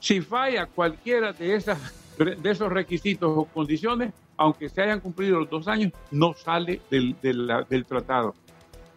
Si 0.00 0.22
falla 0.22 0.66
cualquiera 0.66 1.32
de, 1.34 1.54
esas, 1.54 1.78
de 2.16 2.50
esos 2.50 2.72
requisitos 2.72 3.30
o 3.36 3.44
condiciones, 3.44 4.12
aunque 4.38 4.70
se 4.70 4.82
hayan 4.82 5.00
cumplido 5.00 5.40
los 5.40 5.50
dos 5.50 5.68
años, 5.68 5.92
no 6.10 6.32
sale 6.32 6.80
del, 6.90 7.14
del, 7.20 7.86
tratado. 7.86 8.34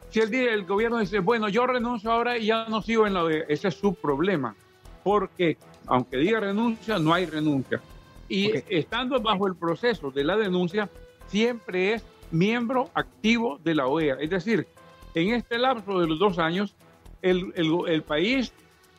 Si 0.10 0.21
el, 0.21 0.34
el 0.34 0.65
gobierno 0.65 0.99
dice, 0.99 1.19
bueno, 1.19 1.49
yo 1.49 1.67
renuncio 1.67 2.10
ahora 2.10 2.38
y 2.38 2.45
ya 2.45 2.65
no 2.69 2.82
sigo 2.82 3.06
en 3.06 3.13
la 3.13 3.25
OEA, 3.25 3.43
ese 3.49 3.67
es 3.67 3.75
su 3.75 3.93
problema, 3.93 4.56
porque 5.04 5.58
aunque 5.86 6.17
diga 6.17 6.39
renuncia, 6.39 6.97
no 6.97 7.13
hay 7.13 7.25
renuncia. 7.25 7.82
Y 8.30 8.52
estando 8.69 9.19
bajo 9.19 9.47
el 9.47 9.56
proceso 9.56 10.12
de 10.12 10.23
la 10.23 10.38
denuncia, 10.38 10.89
siempre 11.28 11.93
es 11.93 12.06
miembro 12.32 12.89
activo 12.94 13.60
de 13.63 13.76
la 13.76 13.88
OEA. 13.88 14.18
Es 14.20 14.30
decir, 14.30 14.68
en 15.15 15.34
este 15.34 15.58
lapso 15.58 16.00
de 16.00 16.08
los 16.08 16.20
dos 16.20 16.39
años, 16.39 16.76
el, 17.22 17.54
el, 17.56 18.02
país, 18.04 18.54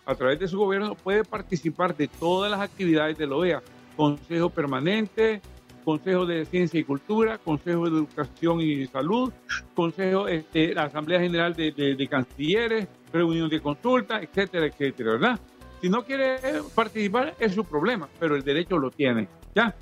a 0.06 0.14
través 0.14 0.38
de 0.38 0.48
su 0.48 0.58
gobierno, 0.58 0.94
puede 0.94 1.24
participar 1.24 1.96
de 1.96 2.08
todas 2.08 2.50
las 2.50 2.60
actividades 2.60 3.16
de 3.16 3.26
la 3.26 3.36
OEA. 3.36 3.62
Consejo 3.96 4.50
permanente, 4.50 5.40
Consejo 5.84 6.26
de 6.26 6.44
Ciencia 6.44 6.80
y 6.80 6.84
Cultura, 6.84 7.38
Consejo 7.38 7.84
de 7.84 7.98
Educación 7.98 8.60
y 8.60 8.86
Salud, 8.86 9.32
Consejo, 9.74 10.28
este, 10.28 10.74
la 10.74 10.84
Asamblea 10.84 11.20
General 11.20 11.54
de, 11.54 11.72
de, 11.72 12.08
Cancilleres, 12.08 12.88
reunión 13.12 13.48
de 13.48 13.60
consulta, 13.60 14.20
etcétera, 14.20 14.66
etcétera, 14.66 15.12
¿verdad? 15.12 15.40
Si 15.80 15.88
no 15.88 16.04
quiere 16.04 16.36
participar 16.74 17.34
es 17.38 17.54
su 17.54 17.64
problema, 17.64 18.08
pero 18.18 18.36
el 18.36 18.42
derecho 18.42 18.78
lo 18.78 18.90
tiene, 18.90 19.28
¿ya? 19.54 19.74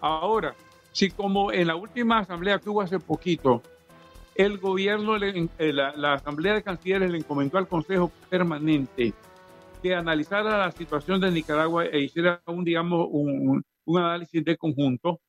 Ahora, 0.00 0.54
si 0.94 1.10
como 1.10 1.50
en 1.50 1.66
la 1.66 1.74
última 1.74 2.20
asamblea 2.20 2.60
que 2.60 2.70
hubo 2.70 2.80
hace 2.80 3.00
poquito, 3.00 3.62
el 4.36 4.58
gobierno, 4.58 5.16
eh, 5.16 5.72
la, 5.72 6.14
Asamblea 6.14 6.54
de 6.54 6.62
Cancilleres 6.62 7.10
le 7.10 7.18
encomendó 7.18 7.58
al 7.58 7.66
Consejo 7.66 8.12
Permanente 8.30 9.12
que 9.82 9.94
analizara 9.94 10.56
la 10.56 10.70
situación 10.70 11.20
de 11.20 11.32
Nicaragua 11.32 11.84
e 11.86 11.98
hiciera 11.98 12.40
un, 12.46 12.64
digamos, 12.64 13.08
un, 13.10 13.64
análisis 13.98 14.44
de 14.44 14.56
conjunto, 14.56 15.20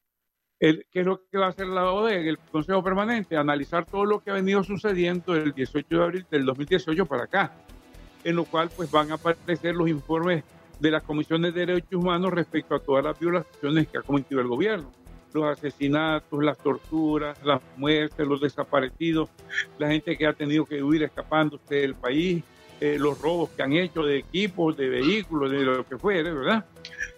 el, 0.59 0.85
¿Qué 0.91 1.01
es 1.01 1.05
lo 1.05 1.21
que 1.29 1.37
va 1.37 1.47
a 1.47 1.49
hacer 1.49 1.67
la 1.67 1.91
ODE, 1.91 2.29
el 2.29 2.37
Consejo 2.37 2.81
Permanente? 2.81 3.35
Analizar 3.35 3.85
todo 3.85 4.05
lo 4.05 4.23
que 4.23 4.31
ha 4.31 4.35
venido 4.35 4.63
sucediendo 4.63 5.33
del 5.33 5.51
18 5.51 5.87
de 5.89 6.03
abril 6.03 6.25
del 6.29 6.45
2018 6.45 7.05
para 7.07 7.23
acá, 7.23 7.53
en 8.23 8.35
lo 8.35 8.45
cual 8.45 8.69
pues 8.75 8.89
van 8.89 9.11
a 9.11 9.15
aparecer 9.15 9.75
los 9.75 9.89
informes 9.89 10.43
de 10.79 10.91
las 10.91 11.03
comisiones 11.03 11.55
de 11.55 11.65
derechos 11.65 11.95
humanos 11.95 12.31
respecto 12.31 12.75
a 12.75 12.79
todas 12.79 13.03
las 13.03 13.19
violaciones 13.19 13.87
que 13.87 13.97
ha 13.97 14.01
cometido 14.03 14.39
el 14.39 14.47
gobierno. 14.47 15.04
Los 15.35 15.57
asesinatos, 15.57 16.41
las 16.41 16.57
torturas, 16.57 17.37
las 17.43 17.61
muertes, 17.75 18.25
los 18.25 18.39
desaparecidos, 18.39 19.27
la 19.77 19.89
gente 19.89 20.15
que 20.15 20.25
ha 20.25 20.31
tenido 20.31 20.65
que 20.65 20.81
huir 20.81 21.03
escapándose 21.03 21.75
del 21.75 21.93
país, 21.93 22.41
eh, 22.79 22.95
los 22.97 23.21
robos 23.21 23.49
que 23.49 23.61
han 23.61 23.73
hecho 23.73 24.03
de 24.03 24.19
equipos, 24.19 24.77
de 24.77 24.87
vehículos, 24.87 25.51
de 25.51 25.59
lo 25.59 25.85
que 25.85 25.97
fuere, 25.97 26.31
¿verdad? 26.31 26.63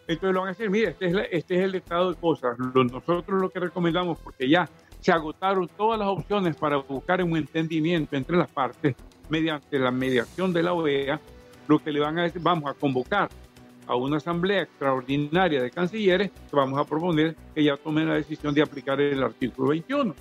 Entonces 0.08 0.34
lo 0.34 0.40
van 0.40 0.50
a 0.50 0.52
decir, 0.54 0.68
mire, 0.72 0.90
este 0.90 1.06
es, 1.06 1.16
este 1.30 1.58
es 1.58 1.62
el 1.62 1.76
estado 1.76 2.12
de 2.12 2.20
cosas. 2.20 2.58
nosotros 2.58 3.40
lo 3.40 3.52
que 3.52 3.60
recomendamos, 3.60 4.18
porque 4.18 4.50
ya 4.50 4.68
se 5.00 5.12
agotaron 5.12 5.68
todas 5.78 6.00
las 6.00 6.08
opciones 6.08 6.56
para 6.56 6.78
buscar 6.78 7.24
un 7.24 7.38
entendimiento 7.38 8.16
entre 8.16 8.36
las 8.36 8.50
partes 8.50 8.96
mediante 9.30 9.78
la 9.78 9.92
mediación 9.92 10.52
de 10.54 10.64
la 10.64 10.74
OEA, 10.74 11.20
lo 11.68 11.78
que 11.78 11.92
le 11.92 12.00
van 12.00 12.18
a 12.18 12.24
decir, 12.24 12.42
vamos 12.42 12.68
a 12.68 12.74
convocar 12.74 13.30
a 13.88 13.95
una 13.95 14.17
asamblea 14.17 14.63
extraordinaria 14.63 15.62
de 15.62 15.71
cancilleres 15.71 16.32
que 16.32 16.56
vamos 16.56 16.80
a 16.80 16.84
proponer 16.84 17.36
que 17.56 17.63
ya 17.63 17.78
tomen 17.78 18.08
la 18.08 18.15
decisión 18.15 18.54
de 18.54 18.62
aplicar 18.62 19.00
el 19.00 19.23
artículo 19.23 19.69
21. 19.69 20.13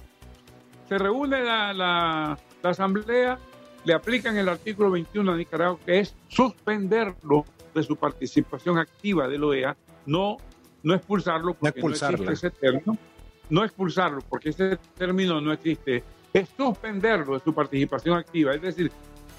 Se 0.89 0.99
reúne 0.99 1.43
la, 1.43 1.73
la, 1.73 2.39
la 2.63 2.71
asamblea, 2.71 3.39
le 3.85 3.93
aplican 3.93 4.37
el 4.37 4.49
artículo 4.49 4.91
21 4.93 5.33
a 5.33 5.37
Nicaragua, 5.37 5.79
que 5.85 6.01
es 6.01 6.15
suspenderlo 6.29 7.45
de 7.75 7.83
su 7.83 7.97
participación 7.97 8.79
activa 8.79 9.29
de 9.29 9.39
la 9.39 9.47
OEA, 9.47 9.77
no, 10.07 10.37
no 10.83 10.95
expulsarlo 10.95 11.55
porque 11.55 11.81
no, 11.81 11.89
existe 11.91 12.33
ese 12.33 12.51
término, 12.51 12.97
no 13.51 13.65
expulsarlo 13.65 14.21
porque 14.29 14.51
ese 14.51 14.79
término 14.97 15.41
no 15.41 15.53
existe, 15.53 16.05
es 16.33 16.49
suspenderlo 16.57 17.35
de 17.35 17.41
su 17.41 17.53
participación 17.53 18.17
activa, 18.17 18.55
es 18.55 18.63
decir, 18.63 18.93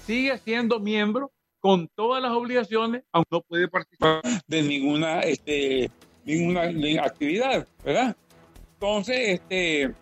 sigue 0.04 0.36
siendo 0.38 0.78
miembro 0.78 1.30
con 1.60 1.88
todas 1.88 2.22
las 2.22 2.32
obligaciones, 2.32 3.02
aunque 3.12 3.28
no 3.32 3.40
puede 3.42 3.68
participar 3.68 4.22
de 4.46 4.62
ninguna, 4.62 5.20
este, 5.20 5.90
ninguna 6.24 6.62
actividad, 7.02 7.66
¿verdad? 7.84 8.16
Entonces, 8.74 9.40
este, 9.40 9.92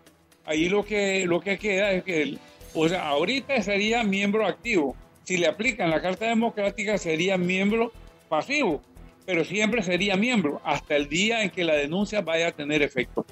ahí 0.44 0.68
lo 0.68 0.84
que, 0.84 1.24
lo 1.26 1.40
que 1.40 1.58
queda 1.58 1.92
es 1.92 2.04
que, 2.04 2.38
o 2.74 2.88
sea, 2.88 3.08
ahorita 3.08 3.62
sería 3.62 4.02
miembro 4.04 4.46
activo. 4.46 4.96
Si 5.24 5.38
le 5.38 5.46
aplican 5.46 5.90
la 5.90 6.02
Carta 6.02 6.26
Democrática, 6.26 6.98
sería 6.98 7.38
miembro 7.38 7.92
pasivo, 8.28 8.82
pero 9.24 9.44
siempre 9.44 9.82
sería 9.82 10.16
miembro 10.16 10.60
hasta 10.64 10.94
el 10.96 11.08
día 11.08 11.42
en 11.42 11.50
que 11.50 11.64
la 11.64 11.74
denuncia 11.74 12.20
vaya 12.20 12.48
a 12.48 12.52
tener 12.52 12.82
efecto. 12.82 13.24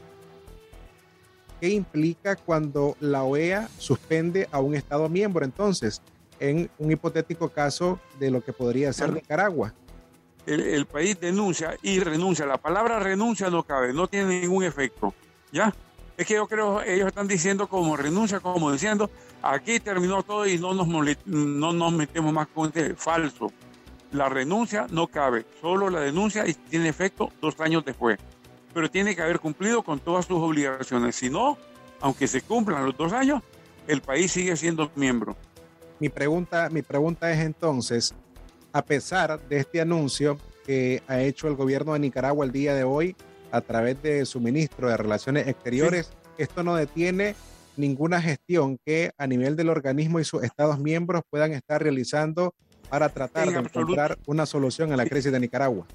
¿Qué 1.61 1.69
implica 1.69 2.37
cuando 2.37 2.97
la 3.01 3.23
OEA 3.23 3.69
suspende 3.79 4.49
a 4.51 4.61
un 4.61 4.75
Estado 4.75 5.09
miembro 5.09 5.45
entonces, 5.45 6.03
en 6.41 6.71
un 6.79 6.91
hipotético 6.91 7.49
caso 7.49 8.01
de 8.19 8.31
lo 8.31 8.43
que 8.43 8.53
podría 8.53 8.93
ser 8.93 9.13
Nicaragua? 9.13 9.73
El, 10.47 10.85
país 10.87 11.19
denuncia 11.19 11.77
y 11.83 12.01
renuncia. 12.01 12.45
La 12.45 12.59
palabra 12.59 12.99
renuncia 12.99 13.49
no 13.49 13.63
cabe, 13.63 13.93
no 13.93 14.07
tiene 14.09 14.41
ningún 14.41 14.65
efecto. 14.65 15.15
¿Ya? 15.53 15.75
Es 16.17 16.27
que 16.27 16.35
yo 16.35 16.47
creo, 16.47 16.83
ellos 16.83 17.09
están 17.09 17.27
diciendo 17.27 17.67
como 17.67 17.97
renuncia, 17.97 18.41
como 18.41 18.71
diciendo, 18.71 19.11
aquí 19.43 19.81
terminó 19.81 20.23
todo 20.23 20.47
y 20.47 20.59
no 20.59 20.75
nos, 20.75 20.87
no 21.27 21.73
nos 21.73 21.93
metemos 21.93 22.33
más 22.33 22.47
con 22.49 22.67
este 22.67 22.95
falso 22.95 23.51
la 24.15 24.29
renuncia 24.29 24.87
no 24.91 25.09
cabe, 25.09 25.45
solo 25.61 25.91
la 25.91 26.01
denuncia 26.01 26.47
y 26.47 26.55
tiene 26.55 26.89
efecto 26.89 27.31
dos 27.41 27.61
años 27.61 27.85
después. 27.85 28.19
Pero 28.73 28.91
tiene 28.91 29.15
que 29.15 29.23
haber 29.23 29.41
cumplido 29.41 29.83
con 29.83 30.01
todas 30.01 30.27
sus 30.27 30.39
obligaciones. 30.39 31.17
Si 31.17 31.31
no, 31.31 31.59
aunque 32.01 32.27
se 32.27 32.41
cumplan 32.41 32.87
los 32.87 32.97
dos 32.97 33.13
años, 33.13 33.43
el 33.87 34.01
país 34.01 34.33
sigue 34.33 34.57
siendo 34.57 34.91
miembro. 34.95 35.37
Mi 36.01 36.09
pregunta, 36.09 36.69
mi 36.71 36.83
pregunta 36.83 37.31
es 37.33 37.41
entonces, 37.41 38.15
a 38.73 38.83
pesar 38.83 39.41
de 39.49 39.59
este 39.59 39.81
anuncio 39.81 40.39
que 40.67 41.03
ha 41.07 41.21
hecho 41.21 41.49
el 41.49 41.55
gobierno 41.55 41.93
de 41.93 42.01
Nicaragua 42.01 42.45
el 42.45 42.53
día 42.53 42.75
de 42.75 42.85
hoy 42.85 43.17
a 43.53 43.61
través 43.61 44.03
de 44.03 44.27
su 44.27 44.41
ministro 44.41 44.89
de 44.89 44.97
Relaciones 44.97 45.47
Exteriores, 45.47 46.11
esto 46.39 46.63
no 46.63 46.75
detiene 46.75 47.37
ninguna 47.77 48.21
gestión 48.21 48.79
que 48.85 49.13
a 49.19 49.27
nivel 49.27 49.57
del 49.57 49.69
organismo 49.69 50.21
y 50.21 50.25
sus 50.25 50.43
estados 50.43 50.79
miembros 50.79 51.23
puedan 51.31 51.53
estar 51.53 51.83
realizando 51.83 52.55
para 52.89 53.09
tratar 53.09 53.49
de 53.49 53.59
encontrar 53.59 54.19
una 54.27 54.47
solución 54.47 54.93
a 54.93 54.97
la 54.97 55.07
crisis 55.07 55.33
de 55.33 55.41
Nicaragua? 55.41 55.87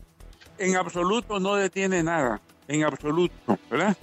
En 0.58 0.76
absoluto 0.76 1.40
no 1.40 1.56
detiene 1.56 2.04
nada, 2.04 2.42
en 2.68 2.84
absoluto, 2.84 3.58
¿verdad? 3.70 3.96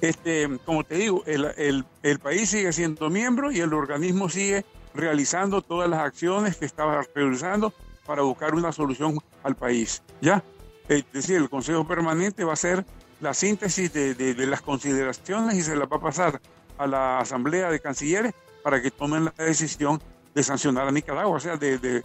Este, 0.00 0.48
como 0.64 0.84
te 0.84 0.94
digo, 0.94 1.24
el, 1.26 1.84
el, 2.02 2.18
país 2.20 2.50
sigue 2.50 2.72
siendo 2.72 3.10
miembro 3.10 3.50
y 3.50 3.58
el 3.58 3.72
organismo 3.74 4.28
sigue 4.28 4.64
realizando 4.94 5.62
todas 5.62 5.88
las 5.88 6.00
acciones 6.00 6.56
que 6.56 6.64
estaba 6.64 7.02
realizando 7.14 7.72
para 8.06 8.22
buscar 8.22 8.54
una 8.54 8.72
solución 8.72 9.18
al 9.42 9.54
país. 9.54 10.02
¿Ya? 10.20 10.42
Es 10.88 11.04
decir, 11.12 11.36
el 11.36 11.50
Consejo 11.50 11.86
Permanente 11.86 12.44
va 12.44 12.54
a 12.54 12.56
ser 12.56 12.84
la 13.20 13.34
síntesis 13.34 13.92
de, 13.92 14.14
de, 14.14 14.46
las 14.46 14.62
consideraciones 14.62 15.56
y 15.56 15.62
se 15.62 15.76
la 15.76 15.86
va 15.86 15.96
a 15.96 16.00
pasar 16.00 16.40
a 16.78 16.86
la 16.86 17.18
Asamblea 17.18 17.70
de 17.70 17.80
Cancilleres 17.80 18.32
para 18.62 18.80
que 18.80 18.90
tomen 18.90 19.26
la 19.26 19.34
decisión 19.36 20.00
de 20.34 20.42
sancionar 20.42 20.86
a 20.86 20.92
Nicaragua, 20.92 21.36
o 21.36 21.40
sea, 21.40 21.56
de, 21.56 21.78
de, 21.78 22.04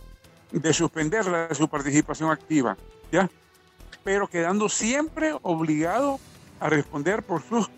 de 0.51 0.73
su 0.73 0.89
participación 1.69 2.31
activa, 2.31 2.75
¿ya? 3.11 3.29
Pero 4.03 4.27
quedando 4.27 4.67
siempre 4.69 5.33
obligado 5.43 6.19
a 6.59 6.69
responder 6.69 7.23
por 7.23 7.41
sus 7.43 7.69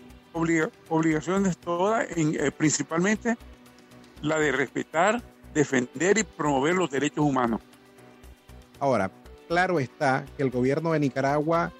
obligaciones 0.88 1.56
todas, 1.58 2.06
eh, 2.16 2.50
principalmente 2.56 3.36
la 4.22 4.38
de 4.38 4.52
respetar, 4.52 5.22
defender 5.54 6.18
y 6.18 6.24
promover 6.24 6.74
los 6.74 6.90
derechos 6.90 7.24
humanos. 7.24 7.60
Ahora, 8.78 9.10
claro 9.48 9.80
está 9.80 10.24
que 10.36 10.42
el 10.42 10.50
gobierno 10.50 10.92
de 10.92 11.00
Nicaragua 11.00 11.72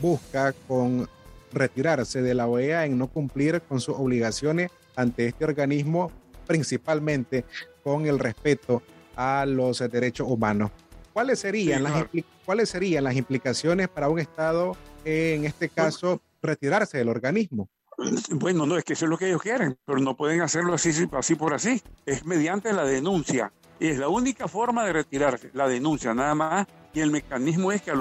busca 0.00 0.52
con 0.66 1.08
retirarse 1.52 2.20
de 2.20 2.34
la 2.34 2.46
OEA 2.46 2.84
en 2.84 2.98
no 2.98 3.06
cumplir 3.06 3.62
con 3.62 3.80
sus 3.80 3.96
obligaciones 3.96 4.70
ante 4.96 5.26
este 5.26 5.44
organismo, 5.44 6.10
principalmente 6.46 7.44
con 7.82 8.06
el 8.06 8.18
respeto 8.18 8.82
a 9.16 9.46
los 9.46 9.78
derechos 9.90 10.28
humanos. 10.28 10.70
¿Cuáles 11.12 11.38
serían, 11.38 11.84
las, 11.84 12.06
¿cuáles 12.44 12.68
serían 12.68 13.04
las 13.04 13.14
implicaciones 13.14 13.88
para 13.88 14.08
un 14.08 14.18
Estado, 14.18 14.76
en 15.04 15.44
este 15.44 15.68
caso, 15.68 16.20
retirarse 16.42 16.98
del 16.98 17.08
organismo? 17.08 17.68
Bueno, 18.30 18.66
no, 18.66 18.76
es 18.76 18.84
que 18.84 18.94
eso 18.94 19.06
es 19.06 19.10
lo 19.10 19.18
que 19.18 19.26
ellos 19.26 19.42
quieren, 19.42 19.76
pero 19.84 19.98
no 19.98 20.16
pueden 20.16 20.40
hacerlo 20.40 20.74
así, 20.74 20.90
así 21.12 21.34
por 21.34 21.54
así. 21.54 21.82
Es 22.06 22.24
mediante 22.24 22.72
la 22.72 22.84
denuncia. 22.84 23.52
Y 23.80 23.88
es 23.88 23.98
la 23.98 24.08
única 24.08 24.48
forma 24.48 24.84
de 24.84 24.92
retirarse, 24.92 25.50
la 25.52 25.68
denuncia, 25.68 26.14
nada 26.14 26.34
más. 26.34 26.66
Y 26.92 27.00
el 27.00 27.10
mecanismo 27.10 27.72
es 27.72 27.82
que 27.82 27.92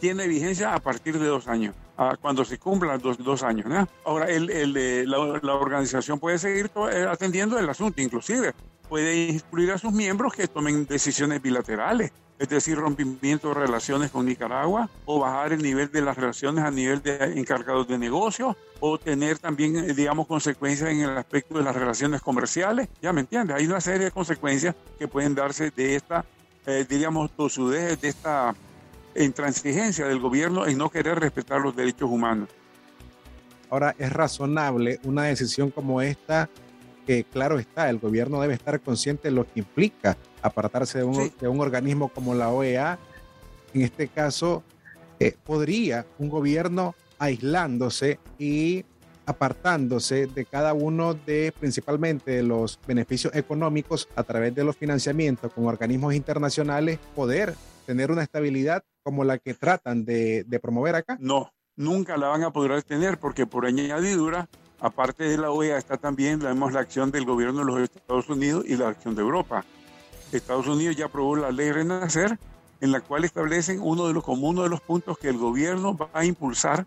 tiene 0.00 0.26
vigencia 0.26 0.74
a 0.74 0.80
partir 0.80 1.18
de 1.18 1.26
dos 1.26 1.46
años, 1.46 1.76
cuando 2.20 2.44
se 2.44 2.58
cumplan 2.58 3.00
dos, 3.00 3.18
dos 3.18 3.44
años. 3.44 3.66
Ahora, 4.04 4.26
el, 4.26 4.72
la, 5.08 5.40
la, 5.40 5.54
organización 5.54 6.18
puede 6.18 6.38
seguir 6.38 6.72
eh, 6.92 7.06
atendiendo 7.08 7.56
el 7.56 7.68
asunto, 7.68 8.02
inclusive 8.02 8.52
puede 8.88 9.28
instruir 9.28 9.70
a 9.70 9.78
sus 9.78 9.92
miembros 9.92 10.34
que 10.34 10.48
tomen 10.48 10.86
decisiones 10.86 11.40
bilaterales 11.40 12.10
es 12.42 12.48
decir, 12.48 12.76
rompimiento 12.76 13.50
de 13.50 13.54
relaciones 13.54 14.10
con 14.10 14.26
Nicaragua, 14.26 14.90
o 15.04 15.20
bajar 15.20 15.52
el 15.52 15.62
nivel 15.62 15.92
de 15.92 16.02
las 16.02 16.16
relaciones 16.16 16.64
a 16.64 16.72
nivel 16.72 17.00
de 17.00 17.38
encargados 17.38 17.86
de 17.86 17.96
negocios, 17.96 18.56
o 18.80 18.98
tener 18.98 19.38
también, 19.38 19.76
eh, 19.76 19.94
digamos, 19.94 20.26
consecuencias 20.26 20.90
en 20.90 21.02
el 21.02 21.16
aspecto 21.16 21.56
de 21.56 21.62
las 21.62 21.76
relaciones 21.76 22.20
comerciales. 22.20 22.88
Ya 23.00 23.12
me 23.12 23.20
entiendes, 23.20 23.56
hay 23.56 23.64
una 23.64 23.80
serie 23.80 24.06
de 24.06 24.10
consecuencias 24.10 24.74
que 24.98 25.06
pueden 25.06 25.36
darse 25.36 25.70
de 25.70 25.94
esta, 25.94 26.24
eh, 26.66 26.84
diríamos, 26.88 27.30
tosudez, 27.30 28.00
de 28.00 28.08
esta 28.08 28.56
intransigencia 29.14 30.08
del 30.08 30.18
gobierno 30.18 30.66
en 30.66 30.76
no 30.78 30.90
querer 30.90 31.20
respetar 31.20 31.60
los 31.60 31.76
derechos 31.76 32.10
humanos. 32.10 32.48
Ahora, 33.70 33.94
es 33.96 34.12
razonable 34.12 34.98
una 35.04 35.22
decisión 35.22 35.70
como 35.70 36.02
esta 36.02 36.48
que 37.06 37.24
claro 37.24 37.58
está, 37.58 37.88
el 37.90 37.98
gobierno 37.98 38.40
debe 38.40 38.54
estar 38.54 38.80
consciente 38.80 39.28
de 39.28 39.34
lo 39.34 39.44
que 39.44 39.60
implica 39.60 40.16
apartarse 40.42 40.98
de 40.98 41.04
un, 41.04 41.32
de 41.40 41.48
un 41.48 41.60
organismo 41.60 42.08
como 42.08 42.34
la 42.34 42.50
OEA. 42.50 42.98
En 43.74 43.82
este 43.82 44.08
caso, 44.08 44.62
eh, 45.18 45.36
podría 45.44 46.06
un 46.18 46.28
gobierno 46.28 46.94
aislándose 47.18 48.18
y 48.38 48.84
apartándose 49.26 50.26
de 50.26 50.44
cada 50.44 50.74
uno 50.74 51.14
de 51.14 51.52
principalmente 51.58 52.32
de 52.32 52.42
los 52.42 52.78
beneficios 52.86 53.34
económicos 53.34 54.08
a 54.16 54.24
través 54.24 54.54
de 54.54 54.64
los 54.64 54.76
financiamientos 54.76 55.52
con 55.52 55.66
organismos 55.66 56.14
internacionales, 56.14 56.98
poder 57.14 57.54
tener 57.86 58.10
una 58.10 58.22
estabilidad 58.22 58.82
como 59.02 59.24
la 59.24 59.38
que 59.38 59.54
tratan 59.54 60.04
de, 60.04 60.44
de 60.44 60.60
promover 60.60 60.96
acá? 60.96 61.16
No, 61.20 61.52
nunca 61.76 62.16
la 62.16 62.28
van 62.28 62.42
a 62.42 62.52
poder 62.52 62.82
tener 62.82 63.18
porque 63.18 63.46
por 63.46 63.66
añadidura 63.66 64.48
Aparte 64.82 65.22
de 65.22 65.38
la 65.38 65.52
OEA 65.52 65.78
está 65.78 65.96
también 65.96 66.40
vemos 66.40 66.72
la 66.72 66.80
acción 66.80 67.12
del 67.12 67.24
gobierno 67.24 67.60
de 67.60 67.66
los 67.66 67.80
Estados 67.80 68.28
Unidos 68.28 68.64
y 68.66 68.76
la 68.76 68.88
acción 68.88 69.14
de 69.14 69.22
Europa. 69.22 69.64
Estados 70.32 70.66
Unidos 70.66 70.96
ya 70.96 71.06
aprobó 71.06 71.36
la 71.36 71.52
ley 71.52 71.70
Renacer, 71.70 72.36
en 72.80 72.90
la 72.90 73.00
cual 73.00 73.24
establecen 73.24 73.78
uno 73.80 74.08
de 74.08 74.12
los, 74.12 74.24
como 74.24 74.48
uno 74.48 74.64
de 74.64 74.68
los 74.68 74.80
puntos 74.80 75.18
que 75.18 75.28
el 75.28 75.38
gobierno 75.38 75.96
va 75.96 76.08
a 76.12 76.24
impulsar 76.24 76.84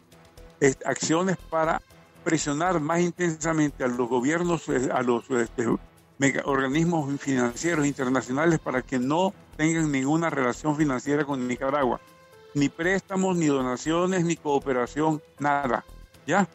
acciones 0.85 1.37
para 1.49 1.81
presionar 2.25 2.81
más 2.81 2.99
intensamente 2.99 3.85
a 3.85 3.87
los 3.87 4.09
gobiernos, 4.09 4.67
eh, 4.67 4.89
a 4.91 5.01
los 5.01 5.29
este, 5.29 5.65
organismos 6.43 7.17
financieros 7.21 7.85
internacionales 7.85 8.59
para 8.59 8.81
que 8.81 8.99
no 8.99 9.33
tengan 9.55 9.89
ninguna 9.89 10.29
relación 10.29 10.75
financiera 10.75 11.23
con 11.23 11.47
Nicaragua. 11.47 12.01
Ni 12.55 12.67
préstamos, 12.67 13.37
ni 13.37 13.45
donaciones, 13.45 14.25
ni 14.25 14.35
cooperación, 14.35 15.21
nada. 15.39 15.85
¿Ya? 16.27 16.45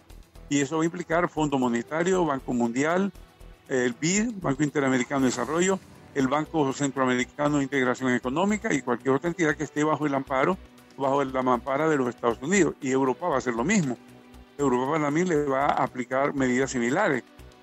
Y 0.51 0.61
eso 0.61 0.77
va 0.77 0.83
a 0.83 0.85
implicar 0.85 1.29
Fondo 1.29 1.59
Monetario, 1.59 2.25
Banco 2.27 2.53
Mundial, 2.53 3.13
el 3.69 3.95
BID, 3.95 4.33
Banco 4.43 4.65
Interamericano 4.65 5.21
de 5.21 5.27
Desarrollo, 5.27 5.79
el 6.15 6.27
Banco 6.27 6.73
Centroamericano 6.73 7.59
de 7.59 7.63
Integración 7.63 8.13
Económica 8.13 8.75
y 8.75 8.83
cualquier 8.83 9.15
otra 9.15 9.29
entidad 9.29 9.55
que 9.55 9.63
esté 9.63 9.85
bajo 9.85 10.07
el 10.07 10.15
amparo, 10.15 10.59
bajo 10.99 11.23
la 11.23 11.43
mampara 11.43 11.89
de 11.89 11.97
los 11.97 12.09
Estados 12.09 12.39
Unidos. 12.43 12.75
Y 12.83 12.91
Europa 12.91 13.29
va 13.29 13.37
a 13.37 13.39
hacer 13.39 13.55
lo 13.55 13.63
mismo. 13.63 13.97
Europa 14.59 15.01
también 15.01 15.29
le 15.29 15.45
va 15.45 15.67
a 15.67 15.85
aplicar 15.85 16.35
medidas 16.35 16.73
similares. 16.73 17.23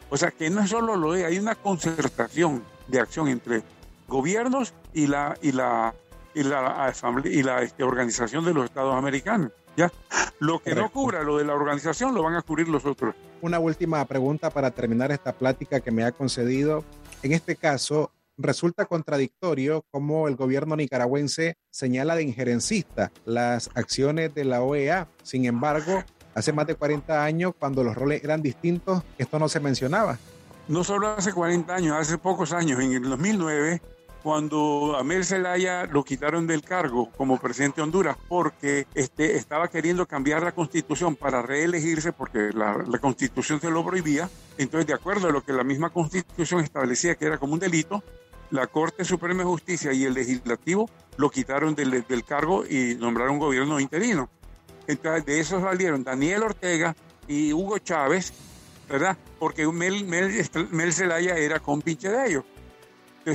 O 0.09 0.15
sea 0.15 0.31
que 0.31 0.49
no 0.49 0.61
es 0.61 0.69
solo 0.69 0.95
lo 0.95 1.11
de, 1.11 1.25
hay 1.25 1.37
una 1.37 1.55
concertación 1.55 2.63
de 2.87 3.01
acción 3.01 3.27
entre 3.27 3.63
gobiernos 4.07 4.73
y 4.93 5.07
la, 5.07 5.37
y 5.41 5.51
la, 5.51 5.93
y 6.33 6.43
la, 6.43 6.95
y 7.25 7.43
la 7.43 7.61
este, 7.61 7.83
organización 7.83 8.45
de 8.45 8.53
los 8.53 8.63
Estados 8.63 8.95
americanos. 8.95 9.51
¿Ya? 9.77 9.91
Lo 10.39 10.59
que 10.59 10.75
no 10.75 10.89
cubra 10.91 11.23
lo 11.23 11.37
de 11.37 11.45
la 11.45 11.53
organización 11.53 12.13
lo 12.13 12.23
van 12.23 12.35
a 12.35 12.41
cubrir 12.41 12.67
los 12.67 12.85
otros. 12.85 13.15
Una 13.41 13.59
última 13.59 14.03
pregunta 14.05 14.49
para 14.49 14.71
terminar 14.71 15.11
esta 15.11 15.31
plática 15.31 15.79
que 15.79 15.91
me 15.91 16.03
ha 16.03 16.11
concedido. 16.11 16.83
En 17.23 17.31
este 17.31 17.55
caso, 17.55 18.11
resulta 18.37 18.85
contradictorio 18.85 19.85
cómo 19.91 20.27
el 20.27 20.35
gobierno 20.35 20.75
nicaragüense 20.75 21.55
señala 21.69 22.15
de 22.15 22.23
injerencista 22.23 23.11
las 23.25 23.69
acciones 23.75 24.33
de 24.33 24.45
la 24.45 24.61
OEA. 24.61 25.07
Sin 25.23 25.45
embargo, 25.45 26.03
hace 26.35 26.51
más 26.51 26.67
de 26.67 26.75
40 26.75 27.23
años, 27.23 27.53
cuando 27.57 27.83
los 27.83 27.95
roles 27.95 28.23
eran 28.23 28.41
distintos, 28.41 29.03
esto 29.17 29.39
no 29.39 29.47
se 29.47 29.59
mencionaba. 29.59 30.17
No 30.67 30.83
solo 30.83 31.07
hace 31.07 31.31
40 31.31 31.73
años, 31.73 31.95
hace 31.97 32.17
pocos 32.17 32.51
años, 32.51 32.79
en 32.81 32.91
el 32.91 33.03
2009, 33.03 33.81
cuando 34.27 34.97
a 34.97 35.05
Mel 35.05 35.23
Zelaya 35.23 35.85
lo 35.85 36.03
quitaron 36.03 36.47
del 36.47 36.61
cargo 36.61 37.09
como 37.15 37.39
presidente 37.39 37.77
de 37.77 37.83
Honduras 37.83 38.17
porque 38.27 38.85
este, 38.93 39.37
estaba 39.37 39.69
queriendo 39.69 40.05
cambiar 40.05 40.43
la 40.43 40.51
constitución 40.51 41.15
para 41.15 41.41
reelegirse 41.41 42.11
porque 42.11 42.49
la, 42.51 42.83
la, 42.85 42.99
constitución 42.99 43.61
se 43.61 43.71
lo 43.71 43.85
prohibía. 43.85 44.29
Entonces, 44.57 44.85
de 44.85 44.93
acuerdo 44.93 45.29
a 45.29 45.31
lo 45.31 45.45
que 45.45 45.53
la 45.53 45.63
misma 45.63 45.91
constitución 45.91 46.59
establecía 46.59 47.15
que 47.15 47.23
era 47.23 47.37
como 47.37 47.53
un 47.53 47.59
delito, 47.61 48.03
la 48.51 48.67
Corte 48.67 49.05
Suprema 49.05 49.43
de 49.43 49.45
Justicia 49.45 49.93
y 49.93 50.03
el 50.03 50.13
legislativo 50.13 50.89
lo 51.15 51.29
quitaron 51.29 51.73
del, 51.73 52.03
del 52.05 52.25
cargo 52.25 52.65
y 52.65 52.95
nombraron 52.95 53.35
un 53.35 53.39
gobierno 53.39 53.79
interino. 53.79 54.29
Entonces, 54.87 55.25
de 55.25 55.39
eso 55.39 55.61
salieron 55.61 56.03
Daniel 56.03 56.43
Ortega 56.43 56.93
y 57.29 57.53
Hugo 57.53 57.77
Chávez, 57.77 58.33
¿verdad? 58.89 59.17
Porque 59.39 59.65
Mel, 59.67 60.03
Mel, 60.03 60.45
Mel 60.71 60.91
Zelaya 60.91 61.37
era 61.37 61.61
compinche 61.61 62.09
de 62.09 62.27
ellos 62.27 62.43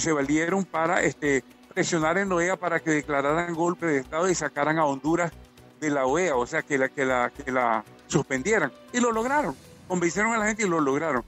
se 0.00 0.12
valieron 0.12 0.64
para 0.64 1.02
este, 1.02 1.44
presionar 1.72 2.18
en 2.18 2.28
la 2.28 2.36
OEA 2.36 2.56
para 2.56 2.80
que 2.80 2.90
declararan 2.90 3.54
golpe 3.54 3.86
de 3.86 3.98
Estado 3.98 4.28
y 4.28 4.34
sacaran 4.34 4.78
a 4.78 4.86
Honduras 4.86 5.32
de 5.80 5.90
la 5.90 6.06
OEA, 6.06 6.36
o 6.36 6.46
sea, 6.46 6.62
que 6.62 6.78
la, 6.78 6.88
que 6.88 7.04
la, 7.04 7.30
que 7.30 7.50
la 7.50 7.84
suspendieran. 8.06 8.72
Y 8.92 9.00
lo 9.00 9.12
lograron, 9.12 9.56
convencieron 9.88 10.32
a 10.32 10.38
la 10.38 10.46
gente 10.46 10.64
y 10.64 10.68
lo 10.68 10.80
lograron. 10.80 11.24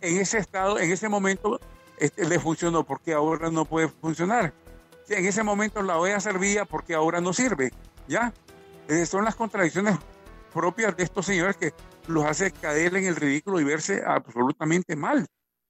En 0.00 0.18
ese 0.18 0.38
estado, 0.38 0.78
en 0.78 0.92
ese 0.92 1.08
momento, 1.08 1.60
este, 1.98 2.24
le 2.26 2.38
funcionó, 2.38 2.84
porque 2.84 3.12
ahora 3.12 3.50
no 3.50 3.64
puede 3.64 3.88
funcionar. 3.88 4.52
En 5.08 5.24
ese 5.24 5.42
momento 5.42 5.82
la 5.82 5.98
OEA 5.98 6.20
servía 6.20 6.64
porque 6.64 6.94
ahora 6.94 7.20
no 7.20 7.32
sirve, 7.32 7.72
¿ya? 8.06 8.32
Eh, 8.88 9.06
son 9.06 9.24
las 9.24 9.34
contradicciones 9.34 9.96
propias 10.52 10.96
de 10.96 11.04
estos 11.04 11.26
señores 11.26 11.56
que 11.56 11.72
los 12.06 12.24
hace 12.24 12.52
caer 12.52 12.96
en 12.96 13.06
el 13.06 13.16
ridículo 13.16 13.60
y 13.60 13.64
verse 13.64 14.02
absolutamente 14.06 14.96
mal 14.96 15.26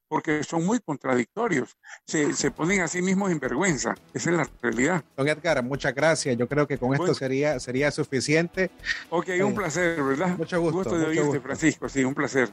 porque 0.08 0.42
son 0.42 0.64
muy 0.64 0.80
contradictorios. 0.80 1.76
Se, 2.06 2.32
se, 2.32 2.50
ponen 2.50 2.80
a 2.80 2.88
sí 2.88 3.02
mismos 3.02 3.30
en 3.30 3.38
vergüenza. 3.38 3.94
Esa 4.14 4.30
es 4.30 4.36
la 4.36 4.48
realidad. 4.62 5.04
Don 5.16 5.28
Edgar, 5.28 5.62
muchas 5.62 5.94
gracias. 5.94 6.36
Yo 6.36 6.48
creo 6.48 6.66
que 6.66 6.78
con 6.78 6.94
esto 6.94 7.14
sería, 7.14 7.60
sería 7.60 7.90
suficiente. 7.90 8.70
Ok, 9.10 9.28
un 9.44 9.52
eh, 9.52 9.54
placer, 9.54 10.02
¿verdad? 10.02 10.36
Mucho 10.36 10.60
gusto. 10.60 10.78
Gusto 10.78 10.98
de 10.98 11.06
oírte, 11.06 11.40
Francisco. 11.40 11.88
Sí, 11.88 12.04
un 12.04 12.14
placer. 12.14 12.50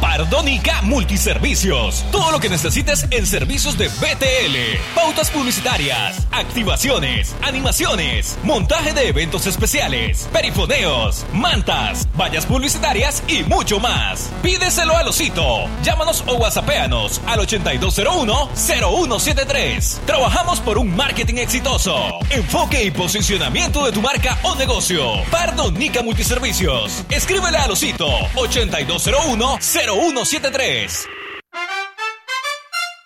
Pardónica 0.07 0.82
Multiservicios. 0.82 2.04
Todo 2.12 2.30
lo 2.30 2.38
que 2.38 2.48
necesites 2.48 3.04
en 3.11 3.26
servicios 3.26 3.76
de 3.76 3.88
BTL. 3.88 4.78
Pautas 4.94 5.30
publicitarias, 5.30 6.24
activaciones, 6.30 7.34
animaciones, 7.42 8.38
montaje 8.44 8.92
de 8.92 9.09
eventos 9.09 9.48
especiales, 9.48 10.28
perifoneos, 10.32 11.26
mantas, 11.32 12.07
vallas 12.16 12.46
publicitarias 12.46 13.24
y 13.26 13.42
mucho 13.42 13.80
más. 13.80 14.30
Pídeselo 14.42 14.96
a 14.96 15.02
Osito. 15.02 15.68
Llámanos 15.82 16.22
o 16.28 16.36
whatsappeanos 16.36 17.20
al 17.26 17.40
8201-0173. 17.40 19.98
Trabajamos 20.07 20.61
por 20.61 20.78
un 20.78 20.94
marketing 20.94 21.38
exitoso. 21.38 22.20
Enfoque 22.30 22.84
y 22.84 22.92
posicionamiento 22.92 23.84
de 23.84 23.90
tu 23.90 24.00
marca 24.00 24.38
o 24.44 24.54
negocio. 24.54 25.24
Pardónica 25.32 26.02
Multiservicios. 26.02 27.02
Escríbele 27.11 27.59
a 27.59 27.66
Osito 27.66 28.07
8201 28.36 29.59
0173. 29.97 31.09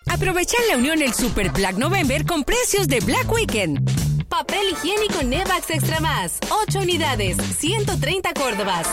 Aprovecha 0.09 0.57
en 0.61 0.69
la 0.69 0.77
Unión 0.77 1.03
el 1.03 1.15
Super 1.15 1.51
Black 1.53 1.77
November 1.77 2.27
con 2.27 2.43
precios 2.43 2.89
de 2.89 2.99
Black 2.99 3.31
Weekend. 3.31 3.89
Papel 4.29 4.71
higiénico 4.73 5.23
Nevax 5.23 5.71
Extra 5.71 6.01
Más, 6.01 6.41
8 6.67 6.81
unidades, 6.81 7.37
130 7.59 8.33
Córdobas. 8.35 8.89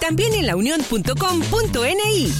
También 0.00 0.34
en 0.34 0.48
launión.com.ni. 0.48 2.32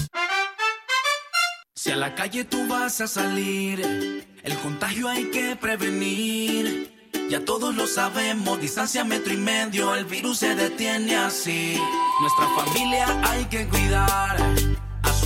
Si 1.75 1.91
a 1.91 1.97
la 1.97 2.15
calle 2.15 2.45
tú 2.45 2.69
vas 2.69 3.01
a 3.01 3.09
salir, 3.09 4.29
el 4.43 4.55
contagio 4.59 5.09
hay 5.09 5.31
que 5.31 5.57
prevenir. 5.57 7.01
Ya 7.31 7.43
todos 7.45 7.75
lo 7.75 7.87
sabemos, 7.87 8.61
distancia 8.61 9.05
metro 9.05 9.33
y 9.33 9.39
medio, 9.39 9.95
el 9.95 10.05
virus 10.05 10.39
se 10.41 10.55
detiene 10.55 11.17
así. 11.17 11.81
Nuestra 12.21 12.49
familia 12.57 13.07
hay 13.23 13.45
que 13.47 13.67
cuidar, 13.67 14.37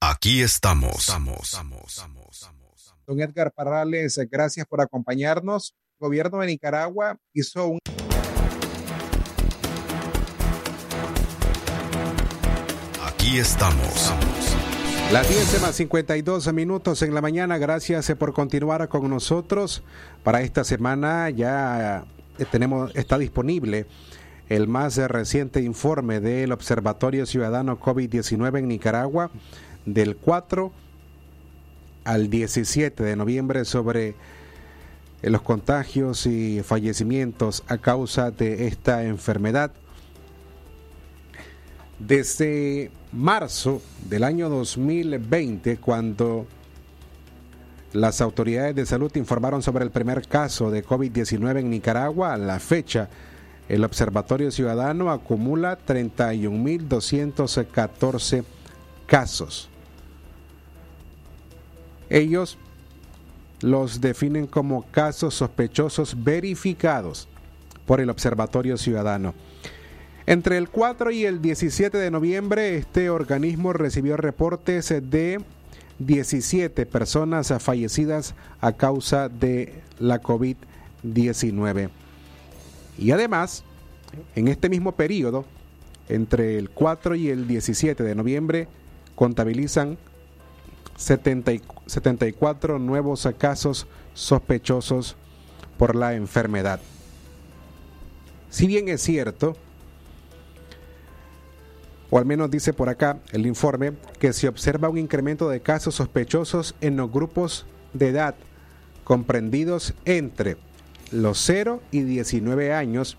Aquí 0.00 0.42
estamos. 0.42 1.06
Don 3.06 3.20
Edgar 3.20 3.52
Parrales, 3.52 4.18
gracias 4.30 4.66
por 4.66 4.80
acompañarnos. 4.80 5.74
El 5.98 6.06
gobierno 6.06 6.38
de 6.40 6.48
Nicaragua 6.48 7.16
hizo 7.32 7.66
un... 7.68 7.78
Aquí 13.04 13.38
estamos. 13.38 14.12
Las 15.12 15.28
10 15.28 15.62
más 15.62 15.76
52 15.76 16.52
minutos 16.52 17.02
en 17.02 17.14
la 17.14 17.20
mañana. 17.20 17.58
Gracias 17.58 18.10
eh, 18.10 18.16
por 18.16 18.32
continuar 18.32 18.88
con 18.88 19.08
nosotros. 19.08 19.82
Para 20.24 20.42
esta 20.42 20.64
semana 20.64 21.30
ya 21.30 22.04
eh, 22.38 22.44
tenemos, 22.50 22.94
está 22.96 23.16
disponible 23.16 23.86
el 24.48 24.68
más 24.68 24.96
eh, 24.98 25.08
reciente 25.08 25.62
informe 25.62 26.20
del 26.20 26.52
Observatorio 26.52 27.26
Ciudadano 27.26 27.80
COVID-19 27.80 28.58
en 28.58 28.68
Nicaragua 28.68 29.30
del 29.84 30.16
4 30.16 30.72
al 32.04 32.30
17 32.30 33.02
de 33.02 33.16
noviembre 33.16 33.64
sobre 33.64 34.14
los 35.22 35.42
contagios 35.42 36.26
y 36.26 36.62
fallecimientos 36.62 37.64
a 37.66 37.78
causa 37.78 38.30
de 38.30 38.68
esta 38.68 39.04
enfermedad. 39.04 39.72
Desde 41.98 42.90
marzo 43.12 43.80
del 44.08 44.22
año 44.22 44.48
2020, 44.48 45.78
cuando 45.78 46.46
las 47.92 48.20
autoridades 48.20 48.76
de 48.76 48.86
salud 48.86 49.10
informaron 49.16 49.62
sobre 49.62 49.84
el 49.84 49.90
primer 49.90 50.28
caso 50.28 50.70
de 50.70 50.84
COVID-19 50.84 51.60
en 51.60 51.70
Nicaragua, 51.70 52.34
a 52.34 52.36
la 52.36 52.60
fecha, 52.60 53.08
el 53.68 53.84
Observatorio 53.84 54.50
Ciudadano 54.50 55.10
acumula 55.10 55.78
31.214 55.84 58.44
casos. 59.06 59.68
Ellos 62.08 62.56
los 63.60 64.00
definen 64.00 64.46
como 64.46 64.82
casos 64.90 65.34
sospechosos 65.34 66.22
verificados 66.22 67.28
por 67.86 68.00
el 68.00 68.10
Observatorio 68.10 68.76
Ciudadano. 68.76 69.34
Entre 70.26 70.58
el 70.58 70.68
4 70.68 71.10
y 71.12 71.24
el 71.24 71.40
17 71.40 71.98
de 71.98 72.10
noviembre, 72.10 72.76
este 72.76 73.10
organismo 73.10 73.72
recibió 73.72 74.16
reportes 74.16 74.88
de 74.88 75.40
17 75.98 76.84
personas 76.86 77.52
fallecidas 77.60 78.34
a 78.60 78.72
causa 78.72 79.28
de 79.28 79.82
la 79.98 80.20
COVID-19. 80.20 81.90
Y 82.98 83.10
además, 83.10 83.64
en 84.34 84.48
este 84.48 84.68
mismo 84.68 84.92
periodo, 84.92 85.44
entre 86.08 86.58
el 86.58 86.70
4 86.70 87.14
y 87.14 87.28
el 87.28 87.48
17 87.48 88.02
de 88.02 88.14
noviembre, 88.14 88.68
contabilizan 89.14 89.98
70 90.96 91.52
74 91.86 92.78
nuevos 92.78 93.28
casos 93.38 93.86
sospechosos 94.14 95.16
por 95.78 95.94
la 95.94 96.14
enfermedad. 96.14 96.80
Si 98.50 98.66
bien 98.66 98.88
es 98.88 99.02
cierto, 99.02 99.56
o 102.10 102.18
al 102.18 102.24
menos 102.24 102.50
dice 102.50 102.72
por 102.72 102.88
acá 102.88 103.18
el 103.32 103.46
informe, 103.46 103.92
que 104.18 104.32
se 104.32 104.48
observa 104.48 104.88
un 104.88 104.98
incremento 104.98 105.48
de 105.48 105.60
casos 105.60 105.96
sospechosos 105.96 106.74
en 106.80 106.96
los 106.96 107.10
grupos 107.10 107.66
de 107.92 108.08
edad 108.08 108.34
comprendidos 109.04 109.94
entre 110.04 110.56
los 111.12 111.38
0 111.44 111.82
y 111.90 112.02
19 112.02 112.72
años 112.72 113.16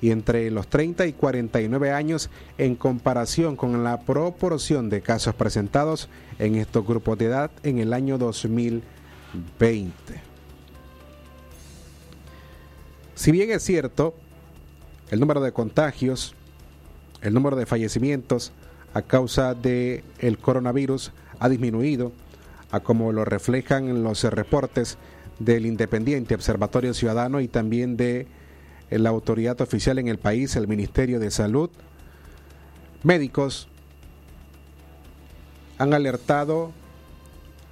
y 0.00 0.10
entre 0.10 0.50
los 0.50 0.68
30 0.68 1.06
y 1.06 1.12
49 1.14 1.90
años 1.90 2.28
en 2.58 2.74
comparación 2.76 3.56
con 3.56 3.84
la 3.84 4.00
proporción 4.00 4.90
de 4.90 5.00
casos 5.00 5.34
presentados 5.34 6.08
en 6.38 6.56
estos 6.56 6.86
grupos 6.86 7.16
de 7.18 7.26
edad 7.26 7.50
en 7.62 7.78
el 7.78 7.92
año 7.92 8.18
2020. 8.18 8.82
Si 13.14 13.32
bien 13.32 13.50
es 13.50 13.62
cierto, 13.62 14.14
el 15.10 15.20
número 15.20 15.40
de 15.40 15.52
contagios, 15.52 16.34
el 17.22 17.32
número 17.32 17.56
de 17.56 17.64
fallecimientos 17.64 18.52
a 18.92 19.02
causa 19.02 19.54
del 19.54 20.04
el 20.18 20.38
coronavirus 20.38 21.12
ha 21.38 21.48
disminuido, 21.48 22.12
a 22.70 22.80
como 22.80 23.12
lo 23.12 23.24
reflejan 23.24 24.02
los 24.02 24.24
reportes 24.24 24.98
del 25.38 25.66
Independiente 25.66 26.34
Observatorio 26.34 26.94
Ciudadano 26.94 27.40
y 27.40 27.48
también 27.48 27.96
de 27.96 28.26
la 28.90 29.10
autoridad 29.10 29.60
oficial 29.60 29.98
en 29.98 30.08
el 30.08 30.18
país, 30.18 30.56
el 30.56 30.68
Ministerio 30.68 31.18
de 31.18 31.30
Salud. 31.30 31.70
Médicos 33.02 33.68
han 35.78 35.92
alertado 35.94 36.72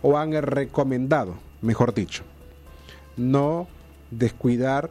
o 0.02 0.18
han 0.18 0.32
recomendado, 0.32 1.36
mejor 1.60 1.94
dicho, 1.94 2.24
no 3.16 3.68
descuidar 4.10 4.90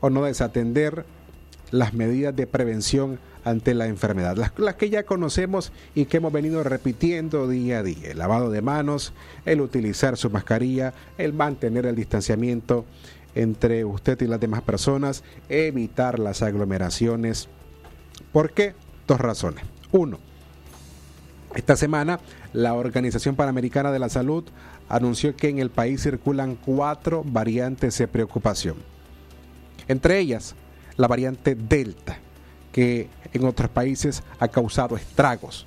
o 0.00 0.10
no 0.10 0.24
desatender 0.24 1.04
las 1.70 1.94
medidas 1.94 2.34
de 2.34 2.46
prevención 2.46 3.18
ante 3.46 3.74
la 3.74 3.86
enfermedad, 3.86 4.36
las, 4.36 4.50
las, 4.58 4.74
que 4.74 4.90
ya 4.90 5.04
conocemos 5.04 5.72
y 5.94 6.06
que 6.06 6.16
hemos 6.16 6.32
venido 6.32 6.64
repitiendo 6.64 7.46
día 7.46 7.78
a 7.78 7.82
día, 7.84 8.10
el 8.10 8.18
lavado 8.18 8.50
de 8.50 8.60
manos, 8.60 9.12
el 9.44 9.60
utilizar 9.60 10.16
su 10.16 10.30
mascarilla, 10.30 10.94
el 11.16 11.32
mantener 11.32 11.86
el 11.86 11.94
distanciamiento 11.94 12.84
entre 13.36 13.84
usted 13.84 14.20
y 14.20 14.26
las 14.26 14.40
demás 14.40 14.62
personas, 14.62 15.22
evitar 15.48 16.18
las 16.18 16.42
aglomeraciones. 16.42 17.48
¿Por 18.32 18.50
qué? 18.50 18.74
Dos 19.06 19.20
razones. 19.20 19.64
Uno, 19.92 20.18
esta 21.54 21.76
semana 21.76 22.18
la 22.52 22.74
Organización 22.74 23.36
Panamericana 23.36 23.92
de 23.92 24.00
la 24.00 24.08
Salud 24.08 24.42
anunció 24.88 25.36
que 25.36 25.50
en 25.50 25.60
el 25.60 25.70
país 25.70 26.02
circulan 26.02 26.56
cuatro 26.56 27.22
variantes 27.24 27.96
de 27.96 28.08
preocupación. 28.08 28.74
Entre 29.86 30.18
ellas, 30.18 30.56
la 30.96 31.06
variante 31.06 31.54
Delta, 31.54 32.18
que 32.76 33.08
en 33.32 33.46
otros 33.46 33.70
países 33.70 34.22
ha 34.38 34.48
causado 34.48 34.96
estragos, 34.96 35.66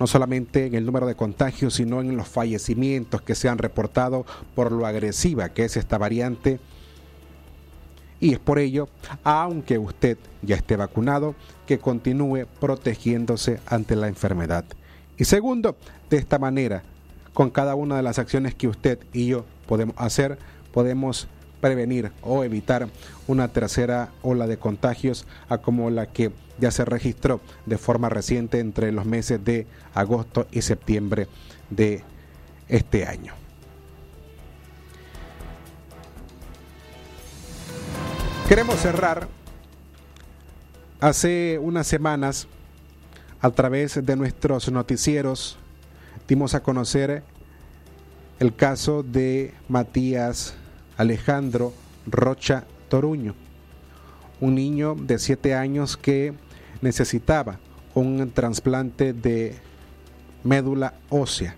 no 0.00 0.08
solamente 0.08 0.66
en 0.66 0.74
el 0.74 0.84
número 0.84 1.06
de 1.06 1.14
contagios, 1.14 1.74
sino 1.74 2.00
en 2.00 2.16
los 2.16 2.26
fallecimientos 2.26 3.22
que 3.22 3.36
se 3.36 3.48
han 3.48 3.56
reportado 3.56 4.26
por 4.56 4.72
lo 4.72 4.84
agresiva 4.84 5.50
que 5.50 5.64
es 5.64 5.76
esta 5.76 5.96
variante. 5.96 6.58
Y 8.18 8.32
es 8.32 8.40
por 8.40 8.58
ello, 8.58 8.88
aunque 9.22 9.78
usted 9.78 10.18
ya 10.42 10.56
esté 10.56 10.74
vacunado, 10.74 11.36
que 11.68 11.78
continúe 11.78 12.46
protegiéndose 12.58 13.60
ante 13.66 13.94
la 13.94 14.08
enfermedad. 14.08 14.64
Y 15.18 15.24
segundo, 15.24 15.76
de 16.10 16.16
esta 16.16 16.40
manera, 16.40 16.82
con 17.32 17.50
cada 17.50 17.76
una 17.76 17.96
de 17.96 18.02
las 18.02 18.18
acciones 18.18 18.56
que 18.56 18.66
usted 18.66 18.98
y 19.12 19.28
yo 19.28 19.44
podemos 19.68 19.94
hacer, 19.98 20.36
podemos 20.72 21.28
prevenir 21.60 22.12
o 22.22 22.44
evitar 22.44 22.88
una 23.26 23.48
tercera 23.48 24.10
ola 24.22 24.46
de 24.46 24.58
contagios 24.58 25.26
a 25.48 25.58
como 25.58 25.90
la 25.90 26.06
que 26.06 26.32
ya 26.58 26.70
se 26.70 26.84
registró 26.84 27.40
de 27.66 27.78
forma 27.78 28.08
reciente 28.08 28.60
entre 28.60 28.92
los 28.92 29.04
meses 29.04 29.44
de 29.44 29.66
agosto 29.94 30.46
y 30.50 30.62
septiembre 30.62 31.28
de 31.70 32.02
este 32.68 33.06
año. 33.06 33.34
Queremos 38.48 38.76
cerrar 38.76 39.28
hace 41.00 41.58
unas 41.60 41.86
semanas 41.86 42.48
a 43.40 43.50
través 43.50 44.04
de 44.04 44.16
nuestros 44.16 44.70
noticieros 44.70 45.58
dimos 46.28 46.54
a 46.54 46.62
conocer 46.62 47.22
el 48.38 48.54
caso 48.54 49.02
de 49.02 49.54
Matías 49.66 50.54
Alejandro 50.98 51.72
Rocha 52.06 52.64
Toruño, 52.88 53.34
un 54.40 54.56
niño 54.56 54.96
de 54.96 55.18
7 55.20 55.54
años 55.54 55.96
que 55.96 56.34
necesitaba 56.82 57.60
un 57.94 58.30
trasplante 58.32 59.12
de 59.12 59.54
médula 60.42 60.94
ósea. 61.08 61.54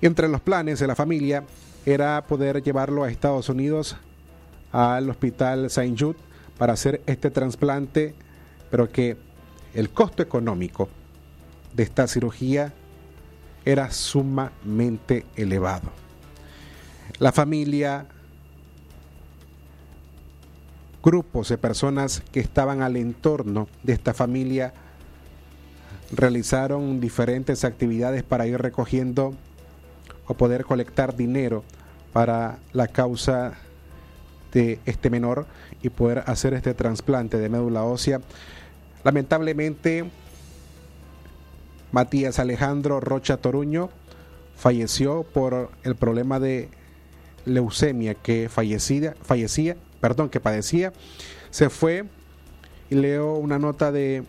Entre 0.00 0.26
los 0.26 0.40
planes 0.40 0.80
de 0.80 0.86
la 0.86 0.96
familia 0.96 1.44
era 1.84 2.24
poder 2.26 2.62
llevarlo 2.62 3.04
a 3.04 3.10
Estados 3.10 3.50
Unidos 3.50 3.96
al 4.72 5.10
hospital 5.10 5.68
Saint 5.68 6.00
Jude 6.00 6.16
para 6.56 6.72
hacer 6.72 7.02
este 7.04 7.30
trasplante, 7.30 8.14
pero 8.70 8.90
que 8.90 9.18
el 9.74 9.90
costo 9.90 10.22
económico 10.22 10.88
de 11.74 11.82
esta 11.82 12.06
cirugía 12.06 12.72
era 13.66 13.90
sumamente 13.90 15.26
elevado. 15.36 15.90
La 17.18 17.32
familia, 17.32 18.06
grupos 21.02 21.48
de 21.48 21.58
personas 21.58 22.22
que 22.32 22.40
estaban 22.40 22.82
al 22.82 22.96
entorno 22.96 23.68
de 23.82 23.92
esta 23.92 24.14
familia 24.14 24.72
realizaron 26.12 27.00
diferentes 27.00 27.64
actividades 27.64 28.22
para 28.22 28.46
ir 28.46 28.60
recogiendo 28.60 29.34
o 30.26 30.34
poder 30.34 30.64
colectar 30.64 31.16
dinero 31.16 31.64
para 32.12 32.58
la 32.72 32.88
causa 32.88 33.54
de 34.52 34.80
este 34.84 35.10
menor 35.10 35.46
y 35.82 35.90
poder 35.90 36.24
hacer 36.26 36.54
este 36.54 36.74
trasplante 36.74 37.38
de 37.38 37.48
médula 37.48 37.84
ósea. 37.84 38.20
Lamentablemente, 39.04 40.04
Matías 41.92 42.38
Alejandro 42.38 43.00
Rocha 43.00 43.36
Toruño 43.36 43.90
falleció 44.56 45.22
por 45.22 45.70
el 45.82 45.94
problema 45.94 46.38
de 46.38 46.68
leucemia 47.44 48.14
que 48.14 48.48
fallecía, 48.48 49.14
fallecía, 49.22 49.76
perdón, 50.00 50.28
que 50.28 50.40
padecía. 50.40 50.92
Se 51.50 51.70
fue 51.70 52.04
y 52.90 52.94
leo 52.96 53.36
una 53.36 53.58
nota 53.58 53.92
de 53.92 54.24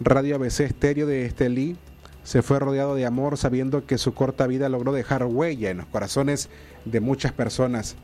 Radio 0.00 0.36
ABC 0.36 0.60
Estéreo 0.60 1.06
de 1.06 1.24
Estelí. 1.24 1.76
Se 2.24 2.42
fue 2.42 2.58
rodeado 2.58 2.94
de 2.94 3.06
amor 3.06 3.36
sabiendo 3.36 3.86
que 3.86 3.98
su 3.98 4.14
corta 4.14 4.46
vida 4.46 4.68
logró 4.68 4.92
dejar 4.92 5.24
huella 5.24 5.70
en 5.70 5.78
los 5.78 5.86
corazones 5.86 6.48
de 6.84 7.00
muchas 7.00 7.32
personas. 7.32 7.96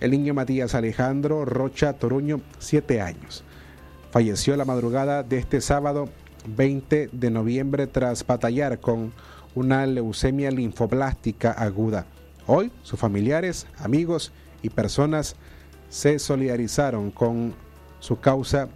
El 0.00 0.12
niño 0.12 0.34
Matías 0.34 0.74
Alejandro 0.74 1.44
Rocha 1.44 1.92
Toruño, 1.94 2.40
siete 2.58 3.00
años. 3.00 3.44
Falleció 4.10 4.56
la 4.56 4.64
madrugada 4.64 5.22
de 5.22 5.38
este 5.38 5.60
sábado 5.60 6.08
20 6.46 7.10
de 7.12 7.30
noviembre 7.30 7.86
tras 7.86 8.26
batallar 8.26 8.80
con 8.80 9.12
una 9.54 9.86
leucemia 9.86 10.50
linfoblástica 10.50 11.52
aguda. 11.52 12.06
Hoy 12.46 12.72
sus 12.82 12.98
familiares, 12.98 13.66
amigos 13.78 14.32
y 14.62 14.70
personas 14.70 15.36
se 15.88 16.18
solidarizaron 16.18 17.10
con 17.10 17.54
su 18.00 18.20
causa 18.20 18.68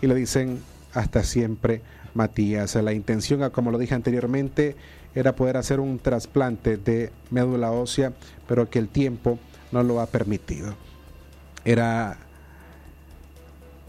y 0.00 0.06
le 0.06 0.14
dicen 0.14 0.60
hasta 0.94 1.22
siempre 1.22 1.82
Matías. 2.14 2.74
La 2.76 2.92
intención, 2.92 3.48
como 3.50 3.70
lo 3.70 3.78
dije 3.78 3.94
anteriormente, 3.94 4.76
era 5.14 5.34
poder 5.34 5.56
hacer 5.56 5.80
un 5.80 5.98
trasplante 5.98 6.76
de 6.76 7.12
médula 7.30 7.70
ósea, 7.70 8.12
pero 8.46 8.68
que 8.68 8.78
el 8.78 8.88
tiempo 8.88 9.38
no 9.72 9.82
lo 9.82 10.00
ha 10.00 10.06
permitido. 10.06 10.74
Era 11.64 12.18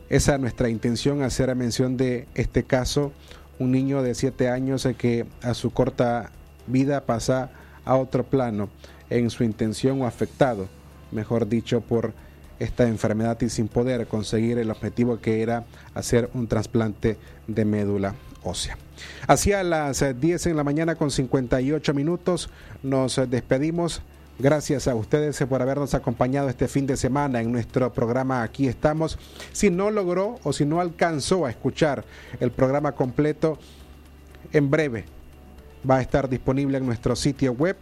esa 0.10 0.38
nuestra 0.38 0.70
intención, 0.70 1.22
hacer 1.22 1.54
mención 1.56 1.98
de 1.98 2.28
este 2.34 2.64
caso, 2.64 3.14
un 3.60 3.72
niño 3.72 4.02
de 4.02 4.16
7 4.16 4.50
años 4.50 4.88
que 4.98 5.26
a 5.42 5.54
su 5.54 5.72
corta 5.72 6.32
vida 6.68 7.06
pasa 7.06 7.52
a 7.86 7.96
otro 7.96 8.24
plano 8.24 8.70
en 9.10 9.30
su 9.30 9.44
intención 9.44 10.02
o 10.02 10.06
afectado, 10.06 10.68
mejor 11.12 11.48
dicho, 11.48 11.82
por 11.82 12.14
esta 12.60 12.88
enfermedad 12.88 13.40
y 13.42 13.50
sin 13.50 13.68
poder 13.68 14.08
conseguir 14.08 14.58
el 14.58 14.70
objetivo 14.70 15.20
que 15.20 15.42
era 15.42 15.66
hacer 15.94 16.30
un 16.34 16.48
trasplante 16.48 17.18
de 17.48 17.66
médula 17.66 18.16
ósea. 18.44 18.78
Hacia 19.28 19.64
las 19.64 20.04
10 20.20 20.48
en 20.48 20.58
la 20.58 20.64
mañana 20.64 20.96
con 20.96 21.10
58 21.10 21.94
minutos 21.94 22.50
nos 22.84 23.20
despedimos. 23.30 24.02
Gracias 24.38 24.88
a 24.88 24.96
ustedes 24.96 25.38
por 25.50 25.62
habernos 25.62 25.94
acompañado 25.94 26.48
este 26.48 26.70
fin 26.70 26.88
de 26.88 26.96
semana 26.96 27.42
en 27.42 27.52
nuestro 27.52 27.92
programa 27.92 28.42
Aquí 28.42 28.68
estamos. 28.68 29.18
Si 29.52 29.70
no 29.70 29.92
logró 29.92 30.40
o 30.44 30.54
si 30.54 30.66
no 30.66 30.80
alcanzó 30.80 31.46
a 31.46 31.50
escuchar 31.50 32.06
el 32.40 32.52
programa 32.52 32.94
completo, 32.94 33.60
en 34.54 34.70
breve 34.70 35.06
va 35.90 35.98
a 35.98 36.02
estar 36.02 36.30
disponible 36.30 36.78
en 36.78 36.86
nuestro 36.86 37.16
sitio 37.16 37.52
web, 37.52 37.76